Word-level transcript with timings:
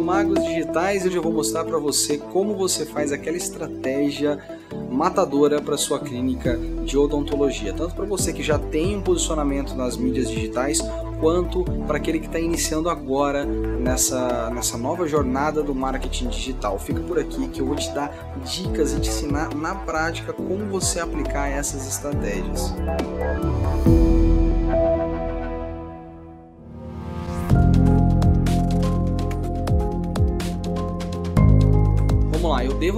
Magos 0.00 0.42
Digitais 0.44 1.04
hoje 1.04 1.16
eu 1.16 1.22
vou 1.22 1.32
mostrar 1.32 1.64
para 1.64 1.78
você 1.78 2.18
como 2.18 2.54
você 2.54 2.86
faz 2.86 3.12
aquela 3.12 3.36
estratégia 3.36 4.38
matadora 4.90 5.60
para 5.60 5.76
sua 5.76 6.00
clínica 6.00 6.58
de 6.84 6.96
odontologia, 6.96 7.72
tanto 7.72 7.94
para 7.94 8.04
você 8.04 8.32
que 8.32 8.42
já 8.42 8.58
tem 8.58 8.96
um 8.96 9.02
posicionamento 9.02 9.74
nas 9.74 9.96
mídias 9.96 10.30
digitais, 10.30 10.80
quanto 11.20 11.64
para 11.86 11.98
aquele 11.98 12.18
que 12.18 12.26
está 12.26 12.38
iniciando 12.38 12.88
agora 12.88 13.44
nessa, 13.44 14.50
nessa 14.50 14.78
nova 14.78 15.06
jornada 15.06 15.62
do 15.62 15.74
marketing 15.74 16.28
digital. 16.28 16.78
Fica 16.78 17.00
por 17.00 17.18
aqui 17.18 17.48
que 17.48 17.60
eu 17.60 17.66
vou 17.66 17.76
te 17.76 17.90
dar 17.92 18.12
dicas 18.44 18.92
e 18.92 19.00
te 19.00 19.08
ensinar 19.08 19.54
na 19.54 19.74
prática 19.74 20.32
como 20.32 20.66
você 20.66 21.00
aplicar 21.00 21.48
essas 21.48 21.86
estratégias. 21.86 22.72
Vamos 22.72 23.57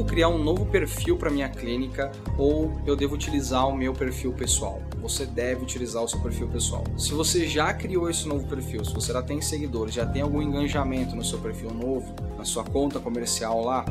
devo 0.00 0.04
criar 0.04 0.28
um 0.28 0.42
novo 0.42 0.64
perfil 0.66 1.16
para 1.16 1.30
minha 1.30 1.48
clínica 1.48 2.10
ou 2.38 2.72
eu 2.86 2.96
devo 2.96 3.14
utilizar 3.14 3.68
o 3.68 3.76
meu 3.76 3.92
perfil 3.92 4.32
pessoal? 4.32 4.80
Você 5.02 5.26
deve 5.26 5.62
utilizar 5.62 6.02
o 6.02 6.08
seu 6.08 6.20
perfil 6.20 6.48
pessoal. 6.48 6.84
Se 6.96 7.12
você 7.12 7.46
já 7.46 7.72
criou 7.74 8.08
esse 8.08 8.26
novo 8.26 8.46
perfil, 8.46 8.84
se 8.84 8.94
você 8.94 9.12
já 9.12 9.22
tem 9.22 9.40
seguidores, 9.40 9.94
já 9.94 10.06
tem 10.06 10.22
algum 10.22 10.40
engajamento 10.40 11.14
no 11.14 11.24
seu 11.24 11.38
perfil 11.38 11.72
novo, 11.72 12.14
na 12.36 12.44
sua 12.44 12.64
conta 12.64 12.98
comercial 12.98 13.62
lá, 13.62 13.84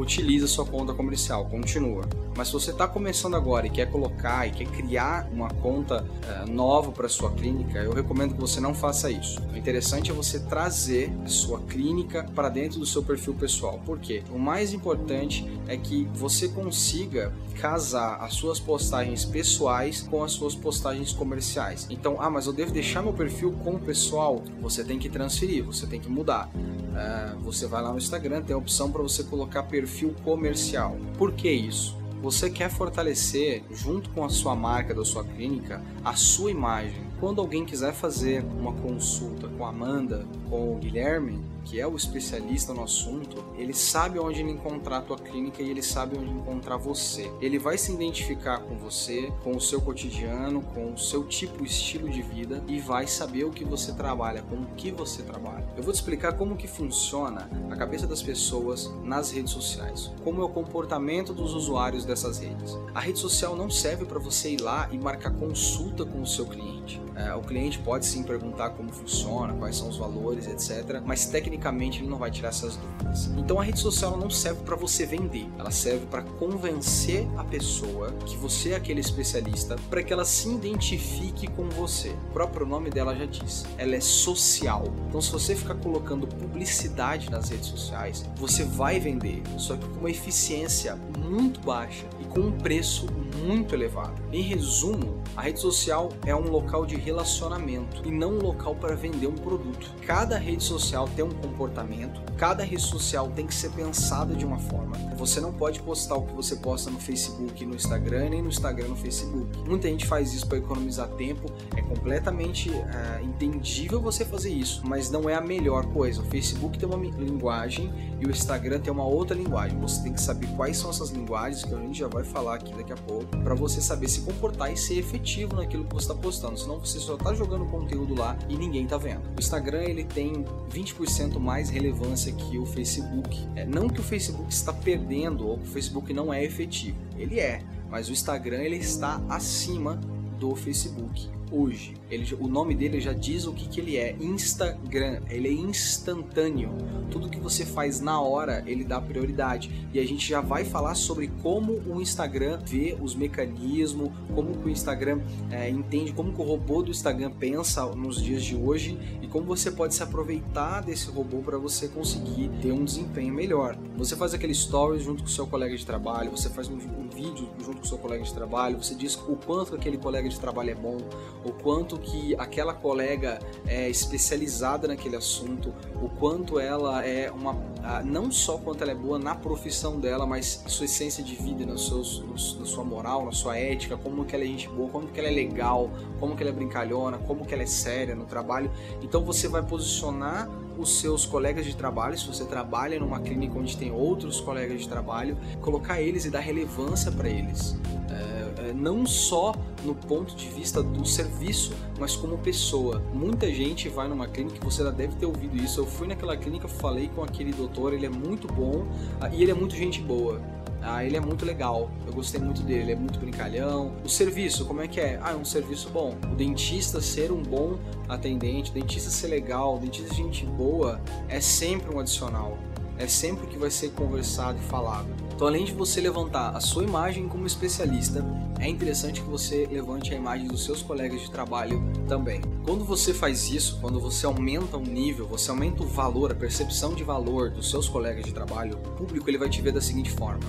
utiliza 0.00 0.46
sua 0.46 0.64
conta 0.64 0.94
comercial, 0.94 1.46
continua. 1.46 2.04
Mas 2.36 2.48
se 2.48 2.52
você 2.52 2.70
está 2.70 2.86
começando 2.86 3.34
agora 3.34 3.66
e 3.66 3.70
quer 3.70 3.90
colocar 3.90 4.46
e 4.46 4.50
quer 4.50 4.66
criar 4.66 5.28
uma 5.32 5.48
conta 5.48 6.04
uh, 6.04 6.50
nova 6.50 6.92
para 6.92 7.08
sua 7.08 7.32
clínica, 7.32 7.78
eu 7.78 7.92
recomendo 7.92 8.34
que 8.34 8.40
você 8.40 8.60
não 8.60 8.74
faça 8.74 9.10
isso. 9.10 9.40
O 9.52 9.56
interessante 9.56 10.10
é 10.10 10.14
você 10.14 10.40
trazer 10.40 11.12
a 11.24 11.28
sua 11.28 11.60
clínica 11.60 12.24
para 12.34 12.48
dentro 12.48 12.78
do 12.78 12.86
seu 12.86 13.02
perfil 13.02 13.34
pessoal. 13.34 13.80
Por 13.84 13.98
quê? 13.98 14.22
O 14.32 14.38
mais 14.38 14.72
importante 14.72 15.44
é 15.68 15.76
que 15.76 16.08
você 16.14 16.48
consiga 16.48 17.32
casar 17.60 18.16
as 18.20 18.34
suas 18.34 18.58
postagens 18.58 19.24
pessoais 19.24 20.00
com 20.00 20.24
as 20.24 20.32
suas 20.32 20.54
postagens 20.54 21.12
comerciais. 21.12 21.86
Então, 21.90 22.16
ah, 22.18 22.30
mas 22.30 22.46
eu 22.46 22.52
devo 22.52 22.72
deixar 22.72 23.02
meu 23.02 23.12
perfil 23.12 23.52
com 23.62 23.74
o 23.74 23.78
pessoal? 23.78 24.42
Você 24.60 24.82
tem 24.82 24.98
que 24.98 25.08
transferir, 25.08 25.62
você 25.62 25.86
tem 25.86 26.00
que 26.00 26.08
mudar. 26.08 26.48
Uh, 26.48 27.38
você 27.40 27.66
vai 27.66 27.82
lá 27.82 27.92
no 27.92 27.98
Instagram, 27.98 28.42
tem 28.42 28.54
a 28.54 28.58
opção 28.58 28.90
para 28.90 29.02
você 29.02 29.22
colocar 29.22 29.62
perfil 29.64 30.14
comercial. 30.24 30.96
Por 31.16 31.32
que 31.32 31.50
isso? 31.50 31.96
Você 32.22 32.50
quer 32.50 32.68
fortalecer, 32.68 33.62
junto 33.70 34.10
com 34.10 34.24
a 34.24 34.28
sua 34.28 34.56
marca 34.56 34.92
da 34.92 35.04
sua 35.04 35.22
clínica, 35.22 35.80
a 36.04 36.16
sua 36.16 36.50
imagem. 36.50 37.06
Quando 37.20 37.40
alguém 37.40 37.64
quiser 37.64 37.92
fazer 37.92 38.44
uma 38.58 38.72
consulta 38.72 39.46
com 39.48 39.64
a 39.64 39.68
Amanda, 39.68 40.26
com 40.50 40.74
o 40.74 40.78
Guilherme, 40.78 41.40
que 41.68 41.78
é 41.78 41.86
o 41.86 41.94
especialista 41.94 42.72
no 42.72 42.82
assunto, 42.82 43.44
ele 43.56 43.74
sabe 43.74 44.18
onde 44.18 44.40
encontrar 44.40 44.98
a 44.98 45.02
tua 45.02 45.18
clínica 45.18 45.62
e 45.62 45.68
ele 45.68 45.82
sabe 45.82 46.16
onde 46.18 46.30
encontrar 46.30 46.78
você. 46.78 47.30
Ele 47.42 47.58
vai 47.58 47.76
se 47.76 47.92
identificar 47.92 48.60
com 48.60 48.76
você, 48.78 49.30
com 49.44 49.54
o 49.54 49.60
seu 49.60 49.80
cotidiano, 49.80 50.62
com 50.62 50.94
o 50.94 50.98
seu 50.98 51.24
tipo, 51.24 51.64
estilo 51.64 52.08
de 52.08 52.22
vida 52.22 52.64
e 52.66 52.80
vai 52.80 53.06
saber 53.06 53.44
o 53.44 53.50
que 53.50 53.64
você 53.64 53.92
trabalha, 53.92 54.42
com 54.42 54.56
o 54.56 54.66
que 54.76 54.90
você 54.90 55.22
trabalha. 55.22 55.66
Eu 55.76 55.82
vou 55.82 55.92
te 55.92 55.96
explicar 55.96 56.32
como 56.32 56.56
que 56.56 56.66
funciona 56.66 57.50
a 57.70 57.76
cabeça 57.76 58.06
das 58.06 58.22
pessoas 58.22 58.90
nas 59.04 59.30
redes 59.30 59.52
sociais, 59.52 60.10
como 60.24 60.40
é 60.40 60.44
o 60.44 60.48
comportamento 60.48 61.34
dos 61.34 61.52
usuários 61.52 62.04
dessas 62.04 62.38
redes. 62.38 62.78
A 62.94 63.00
rede 63.00 63.18
social 63.18 63.54
não 63.54 63.68
serve 63.68 64.06
para 64.06 64.18
você 64.18 64.52
ir 64.52 64.60
lá 64.62 64.88
e 64.90 64.96
marcar 64.96 65.32
consulta 65.32 66.06
com 66.06 66.22
o 66.22 66.26
seu 66.26 66.46
cliente. 66.46 66.98
É, 67.14 67.34
o 67.34 67.42
cliente 67.42 67.78
pode 67.80 68.06
sim 68.06 68.22
perguntar 68.22 68.70
como 68.70 68.90
funciona, 68.90 69.52
quais 69.54 69.76
são 69.76 69.88
os 69.88 69.96
valores, 69.96 70.46
etc. 70.46 71.02
Mas 71.04 71.26
tecnicamente 71.26 71.57
ele 71.98 72.08
não 72.08 72.18
vai 72.18 72.30
tirar 72.30 72.48
essas 72.48 72.76
dúvidas. 72.76 73.26
Então 73.36 73.60
a 73.60 73.64
rede 73.64 73.80
social 73.80 74.16
não 74.16 74.30
serve 74.30 74.62
para 74.62 74.76
você 74.76 75.04
vender, 75.04 75.46
ela 75.58 75.70
serve 75.70 76.06
para 76.06 76.22
convencer 76.22 77.26
a 77.36 77.44
pessoa 77.44 78.12
que 78.24 78.36
você 78.36 78.70
é 78.70 78.76
aquele 78.76 79.00
especialista 79.00 79.76
para 79.90 80.02
que 80.02 80.12
ela 80.12 80.24
se 80.24 80.48
identifique 80.48 81.46
com 81.48 81.68
você. 81.68 82.10
O 82.30 82.32
próprio 82.32 82.66
nome 82.66 82.90
dela 82.90 83.14
já 83.14 83.26
diz, 83.26 83.64
ela 83.76 83.94
é 83.94 84.00
social. 84.00 84.84
Então 85.08 85.20
se 85.20 85.30
você 85.32 85.54
ficar 85.54 85.74
colocando 85.74 86.26
publicidade 86.26 87.30
nas 87.30 87.50
redes 87.50 87.68
sociais, 87.68 88.24
você 88.36 88.64
vai 88.64 89.00
vender, 89.00 89.42
só 89.56 89.76
que 89.76 89.86
com 89.86 90.00
uma 90.00 90.10
eficiência 90.10 90.96
muito 91.28 91.60
baixa 91.60 92.06
e 92.20 92.24
com 92.24 92.40
um 92.40 92.52
preço 92.52 93.06
muito 93.44 93.74
elevado. 93.74 94.20
Em 94.32 94.42
resumo, 94.42 95.22
a 95.36 95.42
rede 95.42 95.60
social 95.60 96.10
é 96.26 96.34
um 96.34 96.50
local 96.50 96.84
de 96.84 96.96
relacionamento 96.96 98.02
e 98.04 98.10
não 98.10 98.32
um 98.32 98.42
local 98.42 98.74
para 98.74 98.94
vender 98.94 99.26
um 99.26 99.34
produto. 99.34 99.94
Cada 100.06 100.36
rede 100.36 100.62
social 100.62 101.08
tem 101.14 101.24
um 101.24 101.28
comportamento, 101.48 102.20
cada 102.36 102.62
rede 102.62 102.82
social 102.82 103.28
tem 103.30 103.46
que 103.46 103.54
ser 103.54 103.70
pensada 103.70 104.34
de 104.34 104.44
uma 104.44 104.58
forma. 104.58 104.96
Você 105.16 105.40
não 105.40 105.52
pode 105.52 105.80
postar 105.80 106.16
o 106.16 106.22
que 106.22 106.32
você 106.32 106.56
posta 106.56 106.90
no 106.90 107.00
Facebook 107.00 107.62
e 107.62 107.66
no 107.66 107.74
Instagram, 107.74 108.30
nem 108.30 108.42
no 108.42 108.48
Instagram 108.48 108.88
no 108.88 108.96
Facebook. 108.96 109.58
Muita 109.66 109.88
gente 109.88 110.06
faz 110.06 110.32
isso 110.32 110.46
para 110.46 110.58
economizar 110.58 111.08
tempo, 111.08 111.50
é 111.76 111.82
completamente 111.82 112.70
uh, 112.70 113.24
entendível 113.24 114.00
você 114.00 114.24
fazer 114.24 114.50
isso, 114.50 114.82
mas 114.84 115.10
não 115.10 115.28
é 115.28 115.34
a 115.34 115.40
melhor 115.40 115.86
coisa. 115.86 116.20
O 116.20 116.24
Facebook 116.24 116.78
tem 116.78 116.88
uma 116.88 116.96
linguagem 116.96 117.92
e 118.20 118.26
o 118.26 118.30
Instagram 118.30 118.80
tem 118.80 118.92
uma 118.92 119.04
outra 119.04 119.36
linguagem. 119.36 119.78
Você 119.80 120.02
tem 120.02 120.12
que 120.12 120.20
saber 120.20 120.46
quais 120.56 120.76
são 120.76 120.90
essas 120.90 121.10
linguagens 121.10 121.64
que 121.64 121.74
a 121.74 121.78
gente 121.78 121.98
já 121.98 122.08
vai 122.08 122.24
falar 122.24 122.56
aqui 122.56 122.72
daqui 122.74 122.92
a 122.92 122.96
pouco, 122.96 123.26
para 123.38 123.54
você 123.54 123.80
saber 123.80 124.08
se 124.08 124.20
comportar 124.20 124.72
e 124.72 124.76
ser 124.76 124.98
efetivo 124.98 125.56
naquilo 125.56 125.84
que 125.84 125.94
você 125.94 126.10
está 126.10 126.14
postando. 126.14 126.58
Senão 126.58 126.78
você 126.78 126.98
só 126.98 127.14
está 127.14 127.34
jogando 127.34 127.66
conteúdo 127.66 128.14
lá 128.14 128.36
e 128.48 128.56
ninguém 128.56 128.84
está 128.84 128.96
vendo. 128.96 129.22
O 129.36 129.40
Instagram 129.40 129.82
ele 129.82 130.04
tem 130.04 130.44
20% 130.70 131.37
mais 131.38 131.70
relevância 131.70 132.32
que 132.32 132.58
o 132.58 132.66
Facebook. 132.66 133.46
É, 133.54 133.64
não 133.64 133.88
que 133.88 134.00
o 134.00 134.02
Facebook 134.02 134.52
está 134.52 134.72
perdendo 134.72 135.46
ou 135.46 135.58
que 135.58 135.64
o 135.64 135.70
Facebook 135.70 136.12
não 136.12 136.32
é 136.32 136.44
efetivo. 136.44 136.96
Ele 137.16 137.40
é, 137.40 137.62
mas 137.90 138.08
o 138.08 138.12
Instagram 138.12 138.58
ele 138.62 138.76
está 138.76 139.20
acima 139.28 140.00
do 140.38 140.54
Facebook 140.54 141.37
hoje. 141.50 141.94
Ele, 142.10 142.34
o 142.40 142.48
nome 142.48 142.74
dele 142.74 143.00
já 143.00 143.12
diz 143.12 143.46
o 143.46 143.52
que, 143.52 143.68
que 143.68 143.80
ele 143.80 143.96
é. 143.96 144.16
Instagram. 144.20 145.20
Ele 145.28 145.48
é 145.48 145.52
instantâneo. 145.52 146.70
Tudo 147.10 147.28
que 147.28 147.38
você 147.38 147.64
faz 147.64 148.00
na 148.00 148.20
hora, 148.20 148.62
ele 148.66 148.84
dá 148.84 149.00
prioridade. 149.00 149.88
E 149.92 149.98
a 149.98 150.06
gente 150.06 150.28
já 150.28 150.40
vai 150.40 150.64
falar 150.64 150.94
sobre 150.94 151.28
como 151.42 151.80
o 151.86 152.00
Instagram 152.00 152.58
vê 152.64 152.96
os 153.00 153.14
mecanismos, 153.14 154.10
como 154.34 154.50
o 154.50 154.68
Instagram 154.68 155.20
é, 155.50 155.68
entende, 155.68 156.12
como 156.12 156.30
o 156.30 156.42
robô 156.42 156.82
do 156.82 156.90
Instagram 156.90 157.30
pensa 157.30 157.84
nos 157.86 158.22
dias 158.22 158.42
de 158.42 158.56
hoje 158.56 158.98
e 159.22 159.26
como 159.26 159.46
você 159.46 159.70
pode 159.70 159.94
se 159.94 160.02
aproveitar 160.02 160.80
desse 160.82 161.10
robô 161.10 161.38
para 161.38 161.58
você 161.58 161.88
conseguir 161.88 162.50
ter 162.60 162.72
um 162.72 162.84
desempenho 162.84 163.32
melhor. 163.32 163.76
Você 163.96 164.16
faz 164.16 164.34
aquele 164.34 164.54
stories 164.54 165.02
junto 165.02 165.22
com 165.22 165.28
seu 165.28 165.46
colega 165.46 165.76
de 165.76 165.84
trabalho, 165.84 166.30
você 166.30 166.48
faz 166.48 166.68
um, 166.68 166.76
um 166.76 167.08
vídeo 167.08 167.48
junto 167.64 167.78
com 167.78 167.84
seu 167.84 167.98
colega 167.98 168.22
de 168.22 168.32
trabalho, 168.32 168.82
você 168.82 168.94
diz 168.94 169.16
o 169.16 169.36
quanto 169.36 169.74
aquele 169.74 169.98
colega 169.98 170.28
de 170.28 170.38
trabalho 170.38 170.70
é 170.70 170.74
bom, 170.74 170.98
o 171.44 171.52
quanto 171.52 171.98
que 171.98 172.34
aquela 172.36 172.74
colega 172.74 173.38
é 173.66 173.88
especializada 173.88 174.88
naquele 174.88 175.16
assunto, 175.16 175.72
o 176.02 176.08
quanto 176.08 176.58
ela 176.58 177.04
é 177.04 177.30
uma 177.30 177.56
não 178.04 178.30
só 178.30 178.58
quanto 178.58 178.82
ela 178.82 178.92
é 178.92 178.94
boa 178.94 179.18
na 179.18 179.34
profissão 179.34 179.98
dela, 179.98 180.26
mas 180.26 180.62
sua 180.66 180.84
essência 180.84 181.22
de 181.22 181.34
vida, 181.34 181.64
na, 181.64 181.78
seus, 181.78 182.22
na 182.58 182.66
sua 182.66 182.84
moral, 182.84 183.24
na 183.24 183.32
sua 183.32 183.56
ética, 183.56 183.96
como 183.96 184.24
que 184.24 184.34
ela 184.34 184.44
é 184.44 184.46
gente 184.46 184.68
boa, 184.68 184.88
como 184.90 185.08
que 185.08 185.18
ela 185.18 185.28
é 185.28 185.32
legal, 185.32 185.90
como 186.20 186.36
que 186.36 186.42
ela 186.42 186.50
é 186.50 186.54
brincalhona, 186.54 187.18
como 187.18 187.46
que 187.46 187.54
ela 187.54 187.62
é 187.62 187.66
séria 187.66 188.14
no 188.14 188.24
trabalho. 188.24 188.70
Então 189.02 189.24
você 189.24 189.48
vai 189.48 189.62
posicionar 189.62 190.48
os 190.78 191.00
seus 191.00 191.26
colegas 191.26 191.66
de 191.66 191.74
trabalho, 191.74 192.16
se 192.16 192.26
você 192.26 192.44
trabalha 192.44 192.98
numa 193.00 193.20
clínica 193.20 193.58
onde 193.58 193.76
tem 193.76 193.90
outros 193.90 194.40
colegas 194.40 194.80
de 194.80 194.88
trabalho, 194.88 195.36
colocar 195.60 196.00
eles 196.00 196.24
e 196.24 196.30
dar 196.30 196.40
relevância 196.40 197.10
para 197.10 197.28
eles. 197.28 197.76
É, 198.10 198.68
é, 198.68 198.72
não 198.72 199.04
só 199.04 199.54
no 199.84 199.94
ponto 199.94 200.34
de 200.34 200.48
vista 200.48 200.82
do 200.82 201.04
serviço, 201.04 201.72
mas 201.98 202.16
como 202.16 202.38
pessoa. 202.38 203.02
Muita 203.12 203.52
gente 203.52 203.88
vai 203.88 204.08
numa 204.08 204.28
clínica, 204.28 204.58
você 204.64 204.82
já 204.82 204.90
deve 204.90 205.16
ter 205.16 205.26
ouvido 205.26 205.56
isso. 205.56 205.80
Eu 205.80 205.86
fui 205.86 206.06
naquela 206.06 206.36
clínica, 206.36 206.68
falei 206.68 207.08
com 207.08 207.22
aquele 207.22 207.52
doutor, 207.52 207.92
ele 207.92 208.06
é 208.06 208.10
muito 208.10 208.46
bom 208.46 208.86
ah, 209.20 209.28
e 209.28 209.42
ele 209.42 209.50
é 209.50 209.54
muito 209.54 209.74
gente 209.74 210.00
boa. 210.00 210.40
Ah, 210.82 211.04
ele 211.04 211.16
é 211.16 211.20
muito 211.20 211.44
legal, 211.44 211.90
eu 212.06 212.12
gostei 212.12 212.40
muito 212.40 212.62
dele, 212.62 212.82
ele 212.82 212.92
é 212.92 212.96
muito 212.96 213.18
brincalhão. 213.18 213.92
O 214.04 214.08
serviço, 214.08 214.64
como 214.64 214.80
é 214.80 214.88
que 214.88 215.00
é? 215.00 215.18
Ah, 215.22 215.32
é 215.32 215.36
um 215.36 215.44
serviço 215.44 215.90
bom. 215.90 216.14
O 216.32 216.34
dentista 216.34 217.00
ser 217.00 217.32
um 217.32 217.42
bom 217.42 217.78
atendente, 218.08 218.70
o 218.70 218.74
dentista 218.74 219.10
ser 219.10 219.28
legal, 219.28 219.76
o 219.76 219.78
dentista 219.78 220.14
gente 220.14 220.46
boa, 220.46 221.00
é 221.28 221.40
sempre 221.40 221.94
um 221.94 221.98
adicional. 221.98 222.56
É 222.98 223.06
sempre 223.06 223.46
que 223.46 223.56
vai 223.56 223.70
ser 223.70 223.90
conversado 223.92 224.58
e 224.58 224.62
falado. 224.62 225.08
Então, 225.38 225.46
além 225.46 225.64
de 225.64 225.72
você 225.72 226.00
levantar 226.00 226.56
a 226.56 226.60
sua 226.60 226.82
imagem 226.82 227.28
como 227.28 227.46
especialista, 227.46 228.24
é 228.58 228.68
interessante 228.68 229.20
que 229.22 229.28
você 229.28 229.68
levante 229.70 230.12
a 230.12 230.16
imagem 230.16 230.48
dos 230.48 230.64
seus 230.64 230.82
colegas 230.82 231.20
de 231.20 231.30
trabalho 231.30 231.80
também. 232.08 232.40
Quando 232.64 232.84
você 232.84 233.14
faz 233.14 233.48
isso, 233.48 233.78
quando 233.80 234.00
você 234.00 234.26
aumenta 234.26 234.76
o 234.76 234.82
nível, 234.82 235.28
você 235.28 235.48
aumenta 235.48 235.84
o 235.84 235.86
valor, 235.86 236.32
a 236.32 236.34
percepção 236.34 236.92
de 236.92 237.04
valor 237.04 237.50
dos 237.50 237.70
seus 237.70 237.88
colegas 237.88 238.24
de 238.24 238.32
trabalho, 238.32 238.78
o 238.84 238.90
público 238.96 239.30
ele 239.30 239.38
vai 239.38 239.48
te 239.48 239.62
ver 239.62 239.70
da 239.70 239.80
seguinte 239.80 240.10
forma 240.10 240.40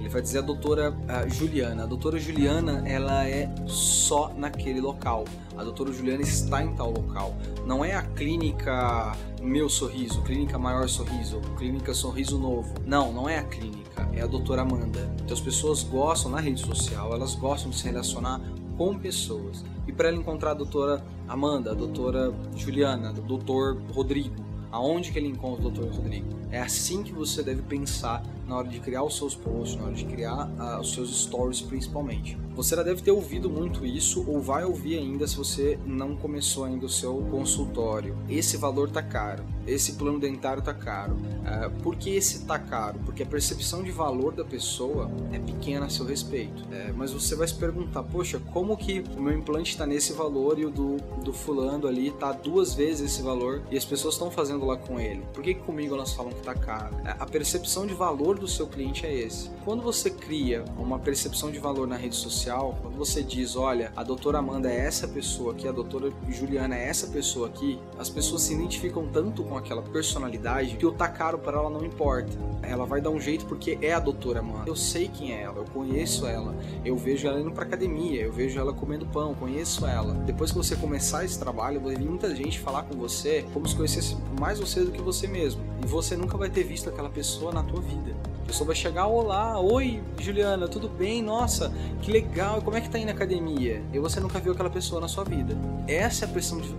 Ele 0.00 0.08
vai 0.08 0.20
dizer 0.20 0.38
a 0.38 0.42
doutora 0.42 0.92
a 1.06 1.28
Juliana. 1.28 1.84
A 1.84 1.86
doutora 1.86 2.18
Juliana, 2.18 2.82
ela 2.84 3.24
é 3.28 3.48
só 3.68 4.32
naquele 4.36 4.80
local. 4.80 5.24
A 5.56 5.62
doutora 5.62 5.92
Juliana 5.92 6.22
está 6.22 6.64
em 6.64 6.74
tal 6.74 6.90
local. 6.90 7.32
Não 7.64 7.84
é 7.84 7.94
a 7.94 8.02
clínica 8.02 9.16
Meu 9.42 9.68
Sorriso, 9.68 10.22
clínica 10.22 10.56
Maior 10.56 10.88
Sorriso, 10.88 11.40
clínica 11.58 11.92
Sorriso 11.92 12.38
Novo. 12.38 12.74
Não, 12.86 13.12
não 13.12 13.28
é 13.28 13.38
a 13.38 13.42
clínica, 13.42 14.08
é 14.12 14.22
a 14.22 14.26
doutora 14.26 14.62
Amanda. 14.62 15.12
Então 15.16 15.34
as 15.34 15.40
pessoas 15.40 15.82
gostam 15.82 16.30
na 16.30 16.38
rede 16.38 16.60
social, 16.60 17.12
elas 17.12 17.34
gostam 17.34 17.70
de 17.70 17.76
se 17.76 17.84
relacionar 17.84 18.40
com 18.78 18.96
pessoas. 18.96 19.64
E 19.84 19.92
para 19.92 20.08
ela 20.08 20.16
encontrar 20.16 20.52
a 20.52 20.54
doutora 20.54 21.04
Amanda, 21.26 21.72
a 21.72 21.74
doutora 21.74 22.32
Juliana, 22.54 23.10
o 23.10 23.20
doutor 23.20 23.82
Rodrigo, 23.92 24.44
aonde 24.70 25.10
que 25.10 25.18
ele 25.18 25.26
encontra 25.26 25.66
o 25.66 25.70
doutor 25.70 25.92
Rodrigo? 25.92 26.28
É 26.52 26.60
assim 26.60 27.02
que 27.02 27.12
você 27.12 27.42
deve 27.42 27.62
pensar 27.62 28.22
na 28.52 28.58
hora 28.58 28.68
de 28.68 28.78
criar 28.80 29.02
os 29.02 29.16
seus 29.16 29.34
posts, 29.34 29.76
na 29.76 29.86
hora 29.86 29.94
de 29.94 30.04
criar 30.04 30.46
uh, 30.46 30.78
os 30.78 30.92
seus 30.92 31.22
stories 31.22 31.62
principalmente. 31.62 32.36
Você 32.54 32.76
já 32.76 32.82
deve 32.82 33.00
ter 33.00 33.10
ouvido 33.10 33.48
muito 33.48 33.86
isso 33.86 34.28
ou 34.28 34.38
vai 34.38 34.62
ouvir 34.62 34.98
ainda 34.98 35.26
se 35.26 35.36
você 35.36 35.78
não 35.86 36.14
começou 36.14 36.64
ainda 36.64 36.84
o 36.84 36.88
seu 36.88 37.16
consultório. 37.30 38.14
Esse 38.28 38.58
valor 38.58 38.90
tá 38.90 39.02
caro, 39.02 39.42
esse 39.66 39.94
plano 39.94 40.20
dentário 40.20 40.62
tá 40.62 40.74
caro. 40.74 41.14
Uh, 41.14 41.82
por 41.82 41.96
que 41.96 42.10
esse 42.10 42.44
tá 42.44 42.58
caro? 42.58 43.00
Porque 43.06 43.22
a 43.22 43.26
percepção 43.26 43.82
de 43.82 43.90
valor 43.90 44.34
da 44.34 44.44
pessoa 44.44 45.10
é 45.32 45.38
pequena 45.38 45.86
a 45.86 45.88
seu 45.88 46.04
respeito. 46.04 46.62
É, 46.70 46.92
mas 46.92 47.10
você 47.10 47.34
vai 47.34 47.48
se 47.48 47.54
perguntar, 47.54 48.02
poxa, 48.02 48.38
como 48.52 48.76
que 48.76 49.02
o 49.16 49.22
meu 49.22 49.32
implante 49.32 49.70
está 49.70 49.86
nesse 49.86 50.12
valor 50.12 50.58
e 50.58 50.66
o 50.66 50.70
do, 50.70 50.98
do 51.24 51.32
fulano 51.32 51.86
ali 51.86 52.10
tá 52.10 52.32
duas 52.32 52.74
vezes 52.74 53.12
esse 53.12 53.22
valor 53.22 53.62
e 53.70 53.78
as 53.78 53.84
pessoas 53.84 54.14
estão 54.14 54.30
fazendo 54.30 54.66
lá 54.66 54.76
com 54.76 55.00
ele? 55.00 55.22
Por 55.32 55.42
que, 55.42 55.54
que 55.54 55.60
comigo 55.62 55.94
elas 55.94 56.12
falam 56.12 56.32
que 56.32 56.42
tá 56.42 56.54
caro? 56.54 56.96
É, 57.04 57.16
a 57.18 57.24
percepção 57.24 57.86
de 57.86 57.94
valor 57.94 58.38
do 58.42 58.48
seu 58.48 58.66
cliente 58.66 59.06
é 59.06 59.14
esse. 59.14 59.48
Quando 59.64 59.82
você 59.82 60.10
cria 60.10 60.64
uma 60.76 60.98
percepção 60.98 61.50
de 61.50 61.60
valor 61.60 61.86
na 61.86 61.96
rede 61.96 62.16
social, 62.16 62.76
quando 62.82 62.96
você 62.96 63.22
diz, 63.22 63.54
olha, 63.54 63.92
a 63.96 64.02
doutora 64.02 64.38
Amanda 64.38 64.68
é 64.68 64.80
essa 64.80 65.06
pessoa 65.06 65.52
aqui, 65.52 65.68
a 65.68 65.72
doutora 65.72 66.12
Juliana 66.28 66.76
é 66.76 66.88
essa 66.88 67.06
pessoa 67.06 67.46
aqui, 67.46 67.78
as 67.96 68.10
pessoas 68.10 68.42
se 68.42 68.54
identificam 68.54 69.06
tanto 69.06 69.44
com 69.44 69.56
aquela 69.56 69.80
personalidade 69.80 70.76
que 70.76 70.84
o 70.84 70.92
tá 70.92 71.08
caro 71.08 71.38
para 71.38 71.56
ela 71.56 71.70
não 71.70 71.84
importa. 71.84 72.32
Ela 72.62 72.84
vai 72.84 73.00
dar 73.00 73.10
um 73.10 73.20
jeito 73.20 73.46
porque 73.46 73.78
é 73.80 73.92
a 73.92 74.00
doutora 74.00 74.40
Amanda. 74.40 74.68
Eu 74.68 74.76
sei 74.76 75.08
quem 75.08 75.32
é 75.32 75.42
ela, 75.42 75.58
eu 75.58 75.64
conheço 75.64 76.26
ela, 76.26 76.54
eu 76.84 76.96
vejo 76.96 77.26
ela 77.28 77.40
indo 77.40 77.52
pra 77.52 77.62
academia, 77.64 78.22
eu 78.22 78.32
vejo 78.32 78.58
ela 78.58 78.72
comendo 78.72 79.06
pão, 79.06 79.34
conheço 79.34 79.86
ela. 79.86 80.14
Depois 80.14 80.50
que 80.50 80.56
você 80.56 80.74
começar 80.74 81.24
esse 81.24 81.38
trabalho, 81.38 81.80
vai 81.80 81.94
vir 81.94 82.08
muita 82.08 82.34
gente 82.34 82.58
falar 82.58 82.82
com 82.82 82.96
você 82.96 83.44
como 83.52 83.68
se 83.68 83.76
conhecesse 83.76 84.16
mais 84.40 84.58
você 84.58 84.80
do 84.80 84.90
que 84.90 85.00
você 85.00 85.28
mesmo. 85.28 85.62
E 85.82 85.86
você 85.86 86.16
nunca 86.16 86.36
vai 86.36 86.50
ter 86.50 86.64
visto 86.64 86.88
aquela 86.88 87.08
pessoa 87.08 87.52
na 87.52 87.62
tua 87.62 87.80
vida. 87.80 88.14
A 88.42 88.46
pessoa 88.46 88.66
vai 88.66 88.76
chegar, 88.76 89.06
olá, 89.06 89.58
oi 89.58 90.02
Juliana, 90.18 90.68
tudo 90.68 90.88
bem? 90.88 91.22
Nossa, 91.22 91.72
que 92.02 92.10
legal, 92.10 92.60
como 92.60 92.76
é 92.76 92.80
que 92.80 92.90
tá 92.90 92.98
indo 92.98 93.06
na 93.06 93.12
academia? 93.12 93.82
E 93.92 93.98
você 93.98 94.20
nunca 94.20 94.38
viu 94.38 94.52
aquela 94.52 94.70
pessoa 94.70 95.00
na 95.00 95.08
sua 95.08 95.24
vida. 95.24 95.56
Essa 95.88 96.26
é 96.26 96.28
a 96.28 96.30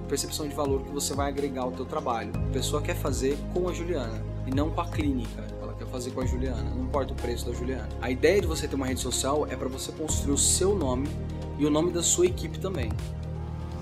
percepção 0.08 0.48
de, 0.48 0.54
valor 0.54 0.84
que 0.84 0.92
você 0.92 1.16
vai 1.16 1.30
agregar 1.30 1.64
ao 1.64 1.72
teu 1.72 1.86
trabalho. 1.86 2.32
A 2.36 2.54
pessoa 2.54 2.82
quer 2.82 2.96
fazer 2.96 3.38
com 3.54 3.68
a 3.68 3.74
Juliana 3.74 4.24
e 4.46 4.54
não 4.54 4.70
com 4.70 4.82
a 4.82 4.88
clínica. 4.88 5.54
Fazer 5.92 6.10
com 6.10 6.22
a 6.22 6.26
Juliana, 6.26 6.72
não 6.72 6.86
importa 6.86 7.14
o 7.14 7.16
preço 7.16 7.46
da 7.46 7.54
Juliana. 7.54 7.88
A 8.02 8.10
ideia 8.10 8.42
de 8.42 8.48
você 8.48 8.68
ter 8.68 8.76
uma 8.76 8.88
rede 8.88 9.00
social 9.00 9.46
é 9.48 9.56
para 9.56 9.70
você 9.70 9.92
construir 9.92 10.34
o 10.34 10.38
seu 10.40 10.76
nome 10.76 11.08
e 11.60 11.68
o 11.68 11.70
nome 11.70 11.92
da 11.92 12.02
sua 12.02 12.26
equipe 12.26 12.58
também. 12.58 12.92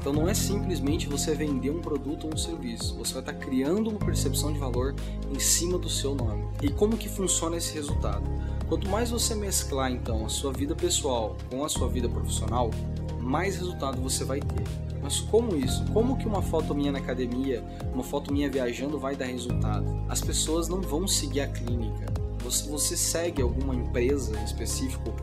Então 0.02 0.12
não 0.12 0.28
é 0.28 0.34
simplesmente 0.34 1.08
você 1.08 1.36
vender 1.36 1.70
um 1.70 1.80
produto 1.80 2.26
ou 2.26 2.34
um 2.34 2.38
serviço, 2.38 2.96
você 2.96 3.14
vai 3.14 3.22
estar 3.22 3.34
criando 3.34 3.92
uma 3.92 4.00
percepção 4.00 4.52
de 4.52 4.58
valor 4.58 4.96
em 5.32 5.40
cima 5.40 5.78
do 5.78 5.88
seu 5.88 6.16
nome. 6.16 6.44
E 6.60 6.70
como 6.70 6.98
que 6.98 7.08
funciona 7.08 7.56
esse 7.56 7.76
resultado? 7.76 8.24
Quanto 8.68 8.90
mais 8.90 9.12
você 9.12 9.36
mesclar 9.36 9.92
então 9.92 10.26
a 10.26 10.30
sua 10.30 10.52
vida 10.52 10.76
pessoal 10.76 11.38
com 11.52 11.64
a 11.64 11.70
sua 11.70 11.88
vida 11.88 12.10
profissional, 12.10 12.72
mais 13.20 13.58
resultado 13.58 14.02
você 14.02 14.24
vai 14.24 14.40
ter. 14.40 14.64
Mas 15.04 15.20
como 15.20 15.56
isso? 15.56 15.86
Como 15.94 16.18
que 16.18 16.26
uma 16.28 16.42
foto 16.42 16.74
minha 16.74 16.92
na 16.92 16.98
academia, 16.98 17.64
uma 17.94 18.04
foto 18.04 18.34
minha 18.34 18.50
viajando 18.50 18.98
vai 18.98 19.16
dar 19.16 19.26
resultado? 19.26 19.86
As 20.10 20.20
pessoas 20.20 20.68
não 20.68 20.82
vão 20.82 21.08
seguir 21.08 21.42
a 21.42 21.48
clínica. 21.48 22.12
Você, 22.44 22.68
você 22.68 22.98
segue 22.98 23.40
alguma 23.40 23.76
empresa 23.76 24.36
em 24.40 24.44
específico 24.44 25.14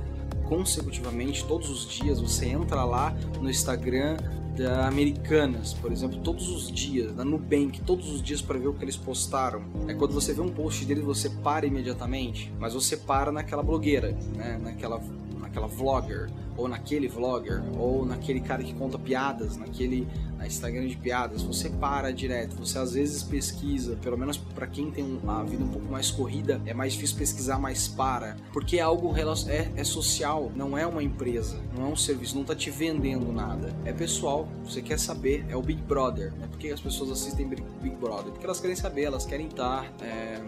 consecutivamente, 0.48 1.44
todos 1.44 1.68
os 1.68 1.86
dias, 1.86 2.20
você 2.20 2.46
entra 2.46 2.84
lá 2.84 3.14
no 3.40 3.50
Instagram 3.50 4.16
da 4.58 4.88
Americanas, 4.88 5.72
por 5.72 5.92
exemplo, 5.92 6.18
todos 6.18 6.48
os 6.50 6.70
dias, 6.70 7.14
na 7.14 7.24
Nubank, 7.24 7.80
todos 7.82 8.10
os 8.10 8.20
dias 8.20 8.42
para 8.42 8.58
ver 8.58 8.66
o 8.66 8.74
que 8.74 8.84
eles 8.84 8.96
postaram. 8.96 9.62
É 9.86 9.94
quando 9.94 10.12
você 10.12 10.34
vê 10.34 10.40
um 10.40 10.48
post 10.48 10.84
deles, 10.84 11.04
você 11.04 11.30
para 11.30 11.64
imediatamente, 11.64 12.52
mas 12.58 12.74
você 12.74 12.96
para 12.96 13.30
naquela 13.30 13.62
blogueira, 13.62 14.16
né? 14.34 14.58
naquela, 14.60 15.00
naquela 15.38 15.68
vlogger, 15.68 16.28
ou 16.58 16.68
naquele 16.68 17.08
vlogger, 17.08 17.62
ou 17.78 18.04
naquele 18.04 18.40
cara 18.40 18.62
que 18.62 18.74
conta 18.74 18.98
piadas, 18.98 19.56
naquele 19.56 20.06
na 20.38 20.46
Instagram 20.46 20.86
de 20.86 20.96
piadas, 20.96 21.42
você 21.42 21.68
para 21.68 22.12
direto, 22.12 22.54
você 22.56 22.78
às 22.78 22.92
vezes 22.92 23.22
pesquisa, 23.24 23.96
pelo 23.96 24.16
menos 24.16 24.36
para 24.36 24.68
quem 24.68 24.90
tem 24.90 25.04
uma 25.04 25.42
vida 25.42 25.64
um 25.64 25.68
pouco 25.68 25.90
mais 25.90 26.10
corrida, 26.10 26.62
é 26.64 26.72
mais 26.72 26.92
difícil 26.92 27.16
pesquisar, 27.16 27.58
mas 27.58 27.88
para, 27.88 28.36
porque 28.52 28.78
é 28.78 28.80
algo 28.80 29.12
é, 29.48 29.72
é 29.74 29.84
social, 29.84 30.52
não 30.54 30.78
é 30.78 30.86
uma 30.86 31.02
empresa, 31.02 31.60
não 31.76 31.86
é 31.86 31.88
um 31.88 31.96
serviço, 31.96 32.36
não 32.36 32.44
tá 32.44 32.54
te 32.54 32.70
vendendo 32.70 33.32
nada, 33.32 33.74
é 33.84 33.92
pessoal, 33.92 34.48
você 34.64 34.80
quer 34.80 34.98
saber, 34.98 35.44
é 35.48 35.56
o 35.56 35.62
Big 35.62 35.82
Brother, 35.82 36.32
né? 36.34 36.46
Porque 36.48 36.68
as 36.68 36.80
pessoas 36.80 37.10
assistem 37.10 37.48
Big 37.48 37.96
Brother, 37.96 38.30
porque 38.30 38.44
elas 38.44 38.60
querem 38.60 38.76
saber, 38.76 39.02
elas 39.02 39.26
querem 39.26 39.48
estar 39.48 39.92
é, 40.00 40.40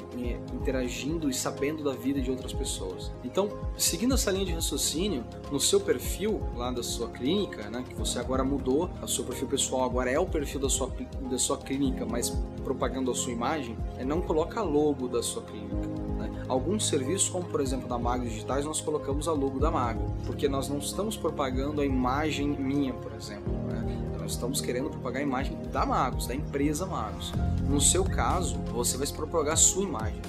interagindo 0.55 1.29
e 1.29 1.35
sabendo 1.35 1.83
da 1.83 1.93
vida 1.93 2.21
de 2.21 2.31
outras 2.31 2.53
pessoas. 2.53 3.11
Então, 3.25 3.49
seguindo 3.77 4.15
essa 4.15 4.31
linha 4.31 4.47
de 4.47 4.53
raciocínio, 4.53 5.25
no 5.51 5.59
seu 5.59 5.81
perfil 5.81 6.00
lá 6.57 6.71
da 6.71 6.83
sua 6.83 7.09
clínica, 7.09 7.69
né, 7.71 7.85
que 7.89 7.95
você 7.95 8.19
agora 8.19 8.43
mudou, 8.43 8.91
o 9.03 9.09
seu 9.09 9.25
perfil 9.25 9.49
pessoal 9.49 9.85
agora 9.85 10.11
é 10.11 10.19
o 10.19 10.27
perfil 10.27 10.61
da 10.61 10.69
sua, 10.69 10.91
da 11.31 11.39
sua 11.39 11.59
clínica, 11.59 12.07
mas 12.07 12.31
propagando 12.65 13.11
a 13.11 13.15
sua 13.15 13.33
imagem, 13.33 13.77
é 13.99 14.05
não 14.05 14.21
coloca 14.21 14.63
logo 14.63 15.09
da 15.09 15.23
sua 15.23 15.43
clínica. 15.43 15.77
Né? 16.19 16.45
Alguns 16.49 16.87
serviços, 16.87 17.29
como 17.29 17.45
por 17.45 17.61
exemplo 17.61 17.89
da 17.89 17.99
Mago 17.99 18.25
Digitais, 18.25 18.65
nós 18.65 18.81
colocamos 18.81 19.29
a 19.29 19.33
logo 19.33 19.59
da 19.59 19.71
Mago, 19.71 20.15
porque 20.27 20.49
nós 20.49 20.69
não 20.69 20.79
estamos 20.79 21.17
propagando 21.17 21.81
a 21.81 21.87
imagem 21.87 22.49
minha, 22.49 22.93
por 22.93 23.13
exemplo. 23.13 23.53
Né? 23.69 24.17
Nós 24.19 24.33
estamos 24.33 24.61
querendo 24.61 24.91
propagar 24.91 25.23
a 25.23 25.25
imagem 25.25 25.57
da 25.73 25.85
Magos, 25.85 26.27
da 26.27 26.35
empresa 26.35 26.87
Magos. 26.87 27.33
No 27.69 27.81
seu 27.81 28.05
caso, 28.05 28.59
você 28.73 28.97
vai 28.97 29.07
propagar 29.09 29.55
a 29.55 29.57
sua 29.57 29.83
imagem. 29.83 30.21